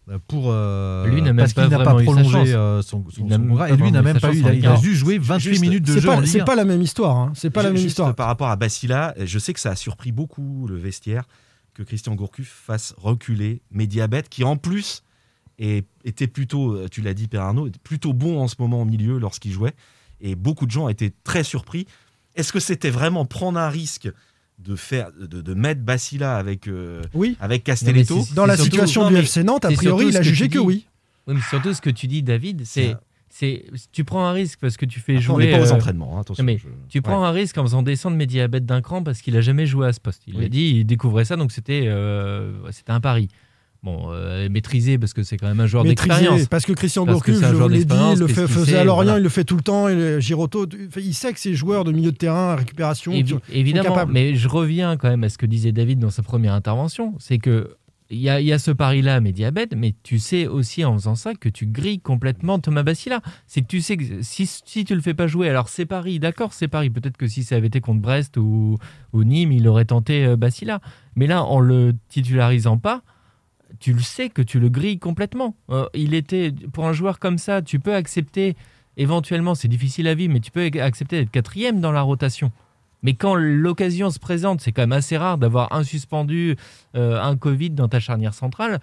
[0.10, 3.02] euh, pour euh, Lui n'a même parce pas qu'il n'a pas sa prolongé euh, son,
[3.02, 3.68] contrat.
[3.68, 6.00] pas Et lui n'a même pas eu, il a, juste joué 28 Juste, minutes de
[6.00, 6.46] jeu pas, c'est 1.
[6.46, 7.18] pas la même histoire.
[7.18, 7.32] hein.
[7.36, 8.16] C'est pas la même juste histoire.
[8.16, 11.26] par rapport à Basila, je sais que ça a surpris beaucoup le vestiaire
[11.76, 15.04] que Christian Gourcuff fasse reculer Mediabet, qui en plus
[15.60, 18.86] est- était plutôt, euh, tu l'as dit Père Arnaud, plutôt bon en ce moment au
[18.86, 19.74] milieu lorsqu'il jouait.
[20.22, 21.86] Et beaucoup de gens étaient très surpris.
[22.36, 24.10] Est-ce que c'était vraiment prendre un risque
[24.60, 27.38] de faire, de, de mettre Basila avec, euh, Oui.
[27.40, 28.26] avec Castelletto?
[28.34, 30.58] Dans la surtout- situation non, du FC Nantes, a priori, il a que jugé que.
[30.60, 30.86] Oui,
[31.28, 32.96] mais surtout ce que tu dis, David, c'est,
[33.38, 35.46] c'est, tu prends un risque parce que tu fais Après, on jouer.
[35.48, 36.18] n'est pas aux euh, entraînements.
[36.18, 39.22] hein, attention, mais je- Tu prends un risque en faisant descendre Mediabet d'un cran parce
[39.22, 40.24] qu'il a jamais joué à ce poste.
[40.28, 40.44] Il Oui.
[40.44, 43.28] l'a dit, il découvrait ça, donc c'était, euh, c'était un pari.
[43.84, 46.48] Bon, euh, maîtrisé parce que c'est quand même un joueur d'expérience.
[46.48, 49.04] Parce que Christian Gourcuff, je vous l'ai dit, il le fait- faisait sait, à Lorient,
[49.04, 49.20] voilà.
[49.20, 49.88] il le fait tout le temps.
[49.90, 50.66] Et Giroto,
[50.98, 54.12] il sait que ces joueurs de milieu de terrain, récupération, Évi- qui sont- évidemment, capables.
[54.14, 57.38] mais je reviens quand même à ce que disait David dans sa première intervention, c'est
[57.38, 57.76] que
[58.16, 61.66] il y a, ce pari-là, Mediabet, mais tu sais aussi en faisant ça que tu
[61.66, 63.22] grilles complètement Thomas Bassila.
[63.46, 66.20] C'est que tu sais que si, si tu le fais pas jouer, alors c'est Paris,
[66.20, 66.90] d'accord, c'est Paris.
[66.90, 68.78] Peut-être que si ça avait été contre Brest ou,
[69.14, 70.80] ou Nîmes, il aurait tenté euh, Bassila.
[71.16, 73.02] Mais là, en le titularisant pas,
[73.80, 75.56] tu le sais que tu le grilles complètement.
[75.70, 78.56] Euh, il était pour un joueur comme ça, tu peux accepter
[78.98, 82.52] éventuellement, c'est difficile à vivre, mais tu peux accepter d'être quatrième dans la rotation.
[83.04, 86.56] Mais quand l'occasion se présente, c'est quand même assez rare d'avoir un suspendu,
[86.96, 88.80] euh, un Covid dans ta charnière centrale.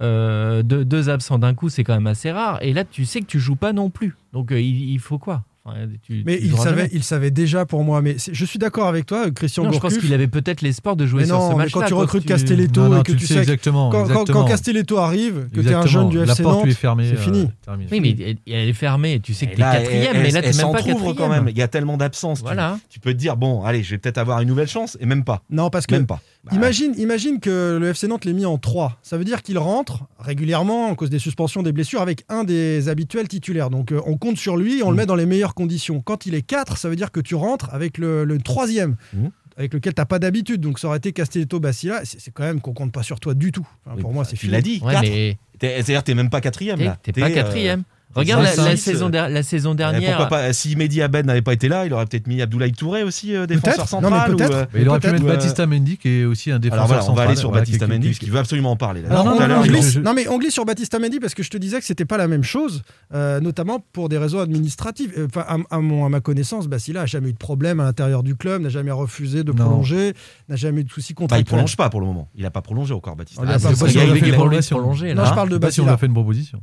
[0.00, 2.58] Euh, deux, absents d'un coup, c'est quand même assez rare.
[2.62, 4.16] Et là, tu sais que tu joues pas non plus.
[4.32, 5.44] Donc, euh, il faut quoi?
[5.66, 6.90] Enfin, tu- Mais tu il savait, jamais.
[6.92, 8.02] il savait déjà pour moi.
[8.02, 11.06] Mais je suis d'accord avec toi, Christian Non, je pense qu'il avait peut-être l'espoir de
[11.06, 11.80] jouer Mais sur non, ce mais match-là.
[11.80, 13.88] quand tu recrutes tu- Castelletto Non, non, et que tu sais sais exactement.
[13.88, 14.42] quand, quand- exactement.
[14.42, 16.74] quand Castelletto arrive, que tu es un jeune du La FC porte Nantes, lui est
[16.74, 17.08] fermée.
[17.08, 17.40] c'est fini.
[17.44, 17.88] euh, terminé.
[17.90, 19.20] Oui, mais elle- est fermée.
[19.20, 21.14] Tu sais que Et tu es là, quatrième, mais là, tu n'es même pas quatrième.
[21.16, 21.48] quand même.
[21.48, 21.96] Il y a tellement
[22.42, 22.78] Voilà.
[22.90, 25.24] Tu, peux te dire, bon, allez, je vais peut-être avoir une nouvelle chance, et même
[25.24, 25.42] pas.
[25.48, 26.20] Non, parce que Même pas.
[26.52, 28.98] Imagine, imagine que le FC Nantes l'ait mis en 3.
[29.02, 32.88] Ça veut dire qu'il rentre régulièrement, en cause des suspensions, des blessures, avec un des
[32.88, 33.70] habituels titulaires.
[33.70, 34.98] Donc euh, on compte sur lui, on le Mm.
[34.98, 36.00] met dans les meilleures conditions.
[36.02, 39.28] Quand il est 4, ça veut dire que tu rentres avec le, le troisième, Mm.
[39.56, 40.60] avec lequel tu n'as pas d'habitude.
[40.60, 42.00] Donc ça aurait été Castelletto Bacilla.
[42.04, 43.66] C'est c'est quand même qu'on compte pas sur toi du tout.
[43.86, 44.52] Enfin, pour moi, c'est Tu fini.
[44.52, 45.02] l'as dit, Ouais, 4.
[45.02, 46.98] mais C'est-à-dire t'es même pas quatrième t'es là.
[47.02, 47.84] t'es pas euh, quatrième.
[48.14, 50.16] Regarde la, saison der- la saison eh, dernière.
[50.18, 53.02] pourquoi pas Si Mehdi Abed n'avait pas été là, il aurait peut-être mis Abdoulaye Touré
[53.02, 53.88] aussi, euh, défenseur Peut-être.
[53.88, 54.10] central.
[54.12, 54.54] Non, mais ou, peut-être.
[54.54, 56.84] euh, Mais il aurait pu Peut-être, mettre euh, Baptista Mendy qui est aussi un défenseur
[56.84, 58.76] Alors voilà, on va aller sur Voilà, Baptista Mendy, qui- parce qu'il veut absolument en
[58.76, 59.02] parler.
[59.02, 59.08] là.
[59.10, 61.20] Non, on, non, on non, glisse, je- je- non, mais on glisse sur Baptista Mendy
[61.20, 62.82] parce que je te disais que c'était pas la même chose,
[63.14, 65.12] euh, notamment pour des raisons administratives.
[65.26, 68.22] Enfin, à, à mon- à ma connaissance, Bacilla a jamais eu de problème à l'intérieur
[68.22, 70.14] du club, n'a jamais refusé de prolonger,
[70.48, 72.28] n'a jamais eu de soucis Bah, il prolonge pas pour le moment.
[72.36, 73.42] Il a pas prolongé encore Baptista.
[73.46, 74.76] Ah, Ah, pas pas il a de prolongations.
[74.78, 75.14] prolonger.
[75.14, 75.28] Non, là.
[75.30, 76.60] je parle de pas si on a fait une proposition.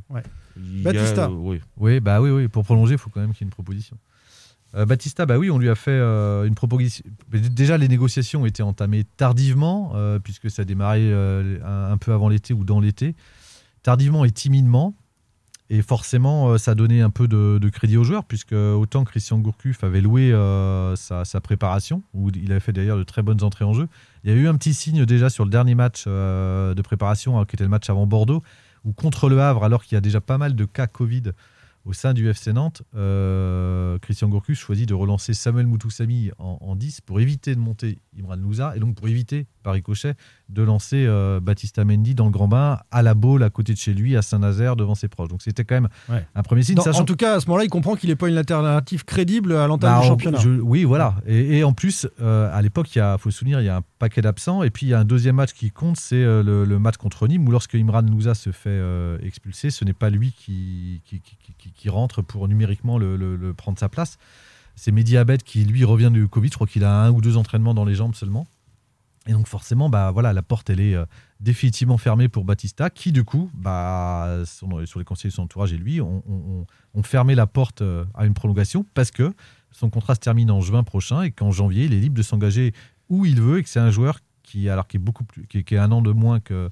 [0.56, 1.26] Il y a, Baptista.
[1.26, 1.60] euh, oui.
[1.78, 2.48] Oui, bah oui, oui.
[2.48, 3.96] Pour prolonger, il faut quand même qu'il y ait une proposition.
[4.74, 7.04] Euh, Baptista, bah oui, on lui a fait euh, une proposition.
[7.30, 12.12] Déjà, les négociations étaient entamées tardivement, euh, puisque ça a démarré euh, un, un peu
[12.12, 13.14] avant l'été ou dans l'été.
[13.82, 14.94] Tardivement et timidement.
[15.70, 19.04] Et forcément, euh, ça a donné un peu de, de crédit aux joueurs, puisque autant
[19.04, 23.22] Christian Gourcuff avait loué euh, sa, sa préparation, où il avait fait d'ailleurs de très
[23.22, 23.88] bonnes entrées en jeu.
[24.24, 27.38] Il y a eu un petit signe déjà sur le dernier match euh, de préparation,
[27.40, 28.42] hein, qui était le match avant Bordeaux,
[28.84, 31.32] où contre le Havre, alors qu'il y a déjà pas mal de cas Covid
[31.84, 36.76] au sein du FC Nantes, euh, Christian Gourcuff choisit de relancer Samuel Moutoussamy en, en
[36.76, 40.14] 10 pour éviter de monter Imran Louza et donc pour éviter, par ricochet,
[40.48, 43.78] de lancer euh, Baptista Mendy dans le grand bain à la Baule à côté de
[43.78, 45.28] chez lui, à Saint-Nazaire, devant ses proches.
[45.28, 46.24] Donc c'était quand même Ouais.
[46.34, 46.78] un premier signe.
[46.80, 49.52] Sachant en tout cas, à ce moment-là, il comprend qu'il n'est pas une alternative crédible
[49.52, 50.38] à l'entame bah, du on- championnat.
[50.38, 51.16] je- oui, voilà.
[51.26, 53.82] Et, et en plus, euh, à l'époque, il faut se souvenir, il y a un
[53.98, 54.62] paquet d'absents.
[54.62, 56.96] Et puis, il y a un deuxième match qui compte, c'est euh, le, le match
[56.96, 58.80] contre Nîmes, où lorsque Imran Louza se fait
[59.22, 63.78] expulser, ce n'est pas lui qui, qui, qui- qui- qui rentre pour numériquement le, prendre
[63.78, 64.18] sa place.
[64.74, 66.48] C'est Mehdi Abed qui, lui, revient du Covid.
[66.48, 68.46] Je crois qu'il a un ou deux entraînements dans les jambes seulement.
[69.26, 71.04] Et donc, forcément, bah, voilà, la porte, elle est euh,
[71.38, 74.38] définitivement fermée pour Batista, qui, du coup, bah,
[74.84, 76.66] sur les conseillers de son entourage et lui, ont,
[77.04, 79.32] fermé la porte euh, à une prolongation parce que
[79.70, 82.72] son contrat se termine en juin prochain et qu'en janvier, il est libre de s'engager
[83.08, 85.58] où il veut et que c'est un joueur qui, alors, qui, est beaucoup plus, qui,
[85.58, 86.70] est- un an de moins que,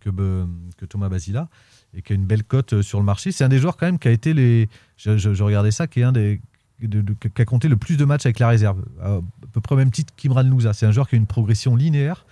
[0.00, 1.48] que Thomas Basila
[1.96, 3.32] et qui a une belle cote euh, sur le marché.
[3.32, 4.68] C'est un des joueurs quand même qui a été les.
[4.96, 8.84] Je, regardais ça, qui a compté le plus de matchs avec la réserve.
[9.02, 9.20] À
[9.52, 10.72] peu près au même titre qu'Imran Louza.
[10.74, 12.26] C'est un joueur qui a une progression linéaire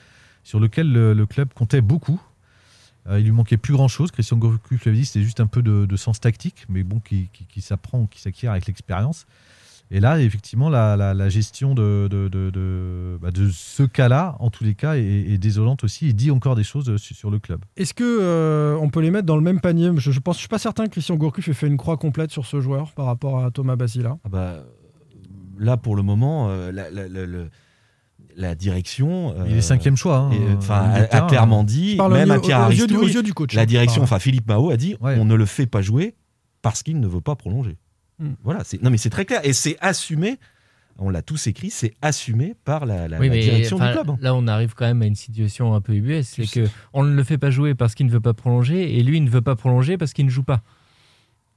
[0.45, 2.21] sur lequel le, club comptait beaucoup.
[3.09, 4.11] Euh, il lui manquait plus grand chose.
[4.11, 7.61] Christian Gourcuff l'avait c'était juste un peu de, sens tactique, mais bon, qui, qui- qui
[7.61, 9.27] s'apprend qui s'acquiert avec l'expérience.
[9.91, 14.35] Et là, effectivement, la, la- la gestion de, de, de- de- bah, de ce cas-là,
[14.41, 16.09] en tous les cas, est, est désolante aussi.
[16.09, 17.61] Il dit encore des choses euh, sur, sur le club.
[17.77, 20.41] Est-ce que euh, on peut les mettre dans le même panier Je, je pense, je
[20.41, 23.07] suis pas certain que Christian Gourcuff ait fait une croix complète sur ce joueur par
[23.07, 24.17] rapport à Thomas Basila.
[24.25, 24.55] Ah bah,
[25.59, 27.51] là, pour le moment, euh, la, la- la- le-
[28.37, 29.33] la direction.
[29.47, 30.17] il est euh, cinquième choix.
[30.17, 33.55] hein, et, euh, enfin, a, clairement dit, même au, à Pierre Aristouille, yeux du coach.
[33.55, 35.17] la direction, Enfin, enfin Philippe Mao a dit, Ouais.
[35.21, 36.17] on ne le fait pas jouer
[36.63, 37.77] parce qu'il ne veut pas prolonger.
[38.19, 38.33] Hmm.
[38.45, 40.39] Voilà, non mais c'est très clair et c'est assumé.
[40.99, 44.11] On l'a tous écrit, c'est assumé par la, la- Oui, la mais direction du club.
[44.11, 44.17] hein.
[44.21, 46.35] là, on arrive quand même à une situation un peu ubuesque.
[46.37, 49.03] C'est que on ne le fait pas jouer parce qu'il ne veut pas prolonger et
[49.03, 50.63] lui, il ne veut pas prolonger parce qu'il ne joue pas.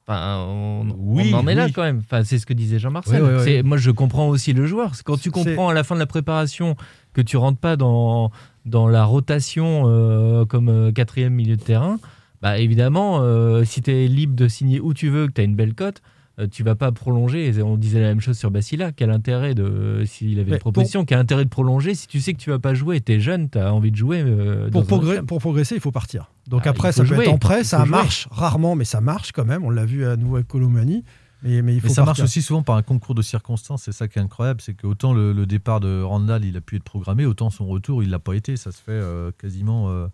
[0.08, 2.00] Enfin, on, Oui, on en est là quand même.
[2.00, 3.22] Enfin, c'est ce que disait Jean-Marcel.
[3.22, 3.30] Oui.
[3.44, 4.94] C'est- Moi, je comprends aussi le joueur.
[5.04, 6.76] Quand tu comprends à la fin de la préparation
[7.14, 8.32] que tu rentres pas dans,
[8.66, 12.00] dans la rotation euh, comme euh, quatrième milieu de terrain,
[12.42, 15.44] bah évidemment, euh, si tu es libre de signer où tu veux, que tu as
[15.44, 16.02] une belle cote,
[16.52, 17.48] tu vas pas prolonger.
[17.48, 18.92] Et On disait la même chose sur Basila.
[18.92, 22.34] Quel intérêt de s'il avait Mais une proposition, quel intérêt de prolonger si tu sais
[22.34, 24.22] que tu vas pas jouer, tu es jeune, tu as envie de jouer.
[24.26, 25.26] euh, Pour, dans un progr- club.
[25.26, 26.32] pour progresser, il faut partir.
[26.48, 27.90] Donc Ah, après, ça peut être en prêt, ça jouer.
[27.90, 29.64] marche rarement, mais ça marche quand même.
[29.64, 31.04] On l'a vu à nouveau avec Colomani.
[31.44, 33.84] Mais, mais il faut Mais ça marche aussi souvent par un concours de circonstances.
[33.84, 36.62] C'est ça qui est incroyable, c'est que autant le, le départ de Randall, il a
[36.62, 38.58] pu être programmé, autant son retour, il l'a pas été.
[38.58, 40.08] Ça se fait euh, quasiment, euh,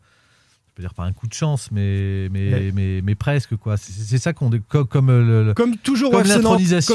[0.74, 3.78] je peux dire par un coup de chance, mais mais Mais- mais, mais presque quoi.
[3.78, 6.22] C'est ça qu'on dé- co- comme euh, le- Comme toujours Comme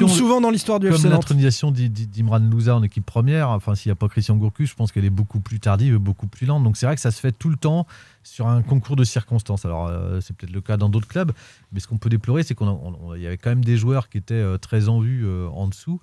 [0.01, 3.51] comme souvent dans l'histoire du comme FC l'intronisation d'I- d'I- d'Imran Louza en équipe première.
[3.51, 5.99] Enfin, s'il n'y a pas Christian Gourcuff, je pense qu'elle est beaucoup plus tardive, et
[5.99, 6.65] beaucoup plus lente.
[6.65, 7.87] Donc c'est vrai que ça se fait tout le temps
[8.25, 9.65] sur un concours de circonstances.
[9.65, 11.31] Alors euh, c'est peut-être le cas dans d'autres clubs,
[11.73, 14.19] mais ce qu'on peut déplorer, c'est qu'on il y avait quand même des joueurs qui
[14.19, 16.01] étaient euh, très en vue euh, en dessous.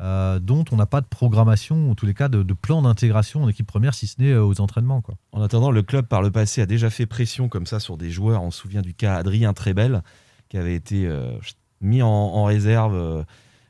[0.00, 3.48] Euh, dont on n'a pas de programmation, en tous les cas de, plan d'intégration en
[3.48, 5.00] équipe première, si ce n'est euh, aux entraînements.
[5.00, 5.16] Quoi.
[5.32, 8.10] En attendant, le club par le passé a déjà fait pression comme ça sur des
[8.10, 8.42] joueurs.
[8.42, 10.02] On se souvient du cas Adrien Trébel
[10.48, 11.32] qui avait été euh,
[11.80, 13.24] mis en réserve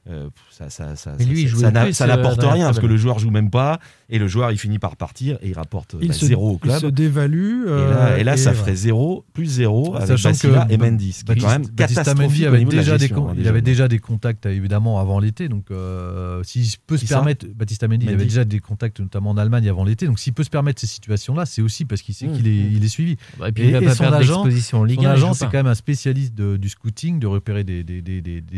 [0.09, 3.31] euh, euh, ça, ça, lui, ça- euh, n'apporte Adrien rien parce que le joueur joue
[3.31, 3.79] même pas
[4.11, 6.61] et le joueur il finit par partir et il rapporte Il bah, se- zéro au
[6.65, 6.95] Il se club.
[6.95, 7.67] dévalue.
[7.67, 8.57] Et euh, là, et là, ça ouais.
[8.57, 11.63] ferait zéro plus zéro avec Sachant Bacilla que et Mendy, ce qui est quand même
[11.67, 15.21] Baptiste catastrophique avait déjà des con- hein, il avait déjà des contacts euh, évidemment avant
[15.21, 19.31] l'été donc euh, s'il peut se permettre Baptiste Mendy il avait déjà des contacts notamment
[19.31, 22.03] en Allemagne avant l'été donc s'il peut se permettre ces situations là c'est aussi parce
[22.03, 22.73] qu'il sait Mmh, qu'il est, mmh.
[22.77, 25.11] il est suivi Bah, Et puis son agent- d'exposition en Ligue son 1.
[25.11, 27.85] il agent c'est quand même un spécialiste du scouting de repérer des,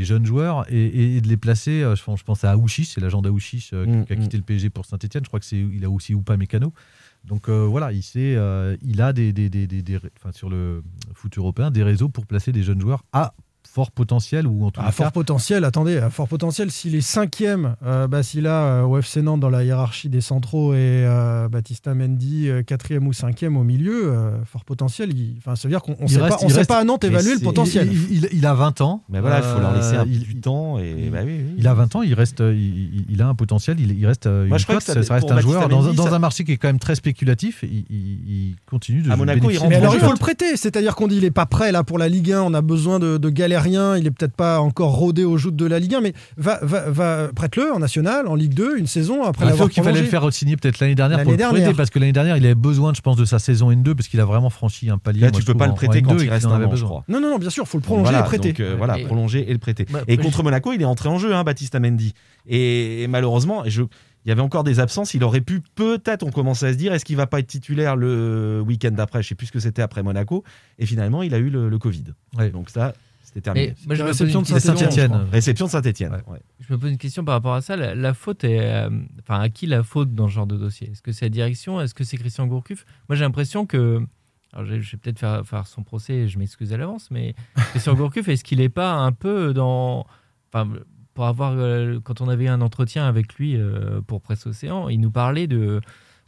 [0.05, 3.01] jeunes joueurs et, et de les placer euh, je pense, je pense à Aouchiche c'est
[3.01, 4.21] l'agent d'Aouchiche euh, qui- Mmh, qui a mmh.
[4.21, 6.73] quitté le PSG pour Saint-Etienne je crois que c'est il a aussi Oupa Mécano
[7.25, 10.51] donc euh, voilà, il, sait, euh, il a des, des, des, des- des- enfin, sur
[10.51, 10.83] le
[11.15, 13.33] foot européen des réseaux pour placer des jeunes joueurs à
[13.75, 17.01] fort potentiel ou en tout À cas fort potentiel, attendez, à fort potentiel, s'il est
[17.01, 21.93] cinquième, euh, Basila euh, au FC Nantes dans la hiérarchie des centraux et euh, Baptista
[21.93, 25.83] Mendy euh, quatrième ou cinquième au milieu, euh, fort potentiel, il- enfin, ça veut dire
[25.83, 27.89] qu'on ne sait, reste- pas, on sait reste- pas à Nantes évaluer le potentiel.
[27.91, 29.03] Il, il- il a 20 ans.
[29.09, 31.33] Mais voilà, il faut leur laisser un peu il- du temps et il- bah oui,
[31.39, 31.55] oui.
[31.59, 34.59] Il a 20 ans, il reste, il, a un potentiel, il, il reste Moi, une
[34.59, 36.45] je crois cote, que ça- ça, reste un joueur dans, Mendy, dans ça- un marché
[36.45, 37.65] qui est quand même très spéculatif.
[37.65, 38.19] Il, il-
[38.51, 41.17] il continue de À Monaco, il Mais alors il faut le prêter, c'est-à-dire qu'on dit
[41.17, 43.31] il est pas prêt là pour la Ligue 1, on a besoin de, de
[43.71, 46.59] galériens, il est peut-être pas encore rodé aux joutes de la Ligue 1, mais va,
[46.63, 49.83] va, va prête-le en National, en Ligue 2, une saison après Il l'avoir faut qu'il
[49.83, 50.13] fallait prolongé.
[50.13, 51.63] le faire signer peut-être l'année dernière L'année pour le dernière.
[51.63, 54.09] prêter parce que l'année dernière il avait besoin, je pense, de sa saison N2 parce
[54.09, 55.21] qu'il a vraiment franchi un palier.
[55.21, 56.73] Là, moi, tu peux pas le prêter quand N2 il reste un avait an, je
[56.73, 56.89] besoin.
[56.89, 57.05] crois.
[57.09, 58.49] Non, non, non, bien sûr, il faut le prolonger Voilà, et prêter.
[58.53, 59.87] donc, euh, voilà, Et- prolonger et le prêter.
[59.91, 62.13] Bah, et contre Monaco, il est entré en jeu, hein, Baptiste Mendy.
[62.47, 65.15] Et, et malheureusement, je, il y avait encore des absences.
[65.15, 67.97] Il aurait pu, peut-être, on commençait à se dire, est-ce qu'il va pas être titulaire
[67.97, 70.45] le week-end d'après Je sais plus ce que c'était après Monaco.
[70.79, 72.05] Et finalement, il a eu le, le Covid.
[72.39, 72.51] Ouais.
[72.51, 72.93] Donc ça,
[73.35, 73.75] c'était terminé.
[73.81, 74.89] Mais moi, je me pose réception une de Saint-Étienne.
[74.89, 75.29] Saint-Etienne.
[75.33, 76.13] Réception de Saint-Etienne.
[76.29, 76.41] Ouais.
[76.61, 77.77] Je me pose une question par rapport à ça.
[77.77, 78.61] La, la faute est.
[78.61, 80.91] euh, Enfin, à qui la faute dans ce genre de dossier?
[80.93, 81.81] Est-ce que c'est la direction?
[81.81, 82.85] Est-ce que c'est Christian Gourcuff?
[83.09, 84.01] Moi, j'ai l'impression que.
[84.53, 87.35] Alors, je je vais peut-être faire, faire son procès, et je m'excuse à l'avance, mais
[87.71, 90.07] Christian Gourcuff, est-ce qu'il n'est pas un peu dans.
[90.53, 90.71] Enfin,
[91.15, 91.53] pour avoir.
[91.57, 95.47] euh, quand on avait un entretien avec lui euh, pour Presse Océan, il nous parlait
[95.49, 95.81] de,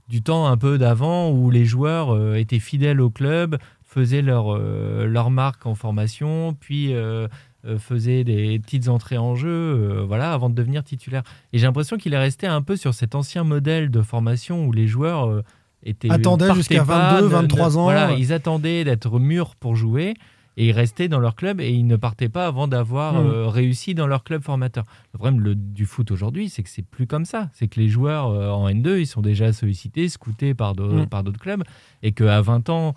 [0.09, 3.59] du temps un peu d'avant où les joueurs euh, étaient fidèles au club,
[3.97, 6.93] faisaient leur, euh, leur marque en formation, puis.
[6.95, 7.27] euh,
[7.65, 11.25] euh, faisait des petites entrées en jeu voilà, avant de devenir titulaire.
[11.53, 14.71] Et j'ai l'impression qu'il est resté un peu sur cet ancien modèle de formation où
[14.73, 15.43] les joueurs
[15.83, 17.83] étaient Attendaient jusqu'à pas, 22, ne- ne- 23 ans.
[17.83, 20.15] Voilà, ils attendaient d'être mûrs pour jouer
[20.57, 23.27] et ils restaient dans leur club et ils ne partaient pas avant d'avoir Mm.
[23.27, 24.85] euh, réussi dans leur club formateur.
[25.13, 27.51] Le problème le- du foot aujourd'hui, c'est que c'est plus comme ça.
[27.53, 31.07] C'est que les joueurs euh, en N2, ils sont déjà sollicités, scoutés par Mm.
[31.07, 31.65] par d'autres clubs
[32.05, 32.95] et qu'à 20 ans,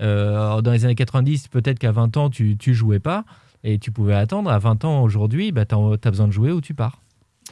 [0.00, 3.24] euh, dans les années 90, peut-être qu'à 20 ans, tu, tu jouais pas
[3.64, 4.50] et tu pouvais attendre.
[4.50, 7.00] À 20 ans aujourd'hui, bah, tu as besoin de jouer ou tu pars.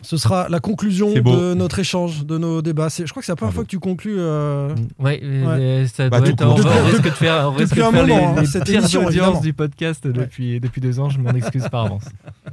[0.03, 2.89] Ce sera la conclusion de notre échange, de nos débats.
[2.89, 3.55] Je crois que c'est la première Bravo.
[3.57, 4.17] fois que tu conclus.
[4.19, 6.45] euh, Ouais, euh, ça Bah, doit être.
[6.47, 8.65] On, risque de faire, on risque depuis de un faire moment, les, hein, les cette
[8.65, 9.41] pires émission, audiences évidemment.
[9.41, 11.11] du podcast depuis, depuis deux ans.
[11.11, 12.05] Je m'en excuse par avance.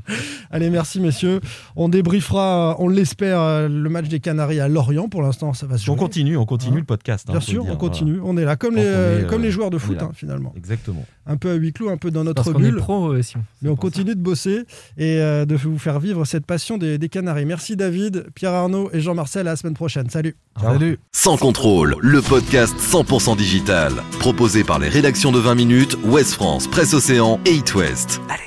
[0.52, 1.40] Allez, merci messieurs.
[1.76, 5.10] On débriefera, euh, on l'espère, euh, le match des Canaries à Lorient.
[5.10, 7.26] Pour l'instant, ça va se On continue, on continue Hein le podcast.
[7.30, 8.20] hein, Bien sûr, dire, on continue.
[8.24, 10.54] On est là, comme les, euh, est, comme euh, les joueurs de foot, hein, finalement.
[10.58, 11.06] Exactement.
[11.28, 12.76] Un peu à huis clos, un peu dans notre bulle.
[12.78, 13.22] pro, euh.
[13.62, 14.64] Mais on continue de bosser
[14.98, 17.10] et euh, de vous faire vivre cette passion des, des
[17.44, 19.48] Merci David, Pierre Arnaud et Jean-Marcel.
[19.48, 20.10] À la semaine prochaine.
[20.10, 20.36] Salut.
[20.62, 21.00] Salut.
[21.12, 23.92] Sans contrôle, le podcast 100% digital.
[24.20, 28.22] Proposé par les rédactions de 20 minutes, Ouest France, Presse Océan et It West.
[28.30, 28.45] Allez,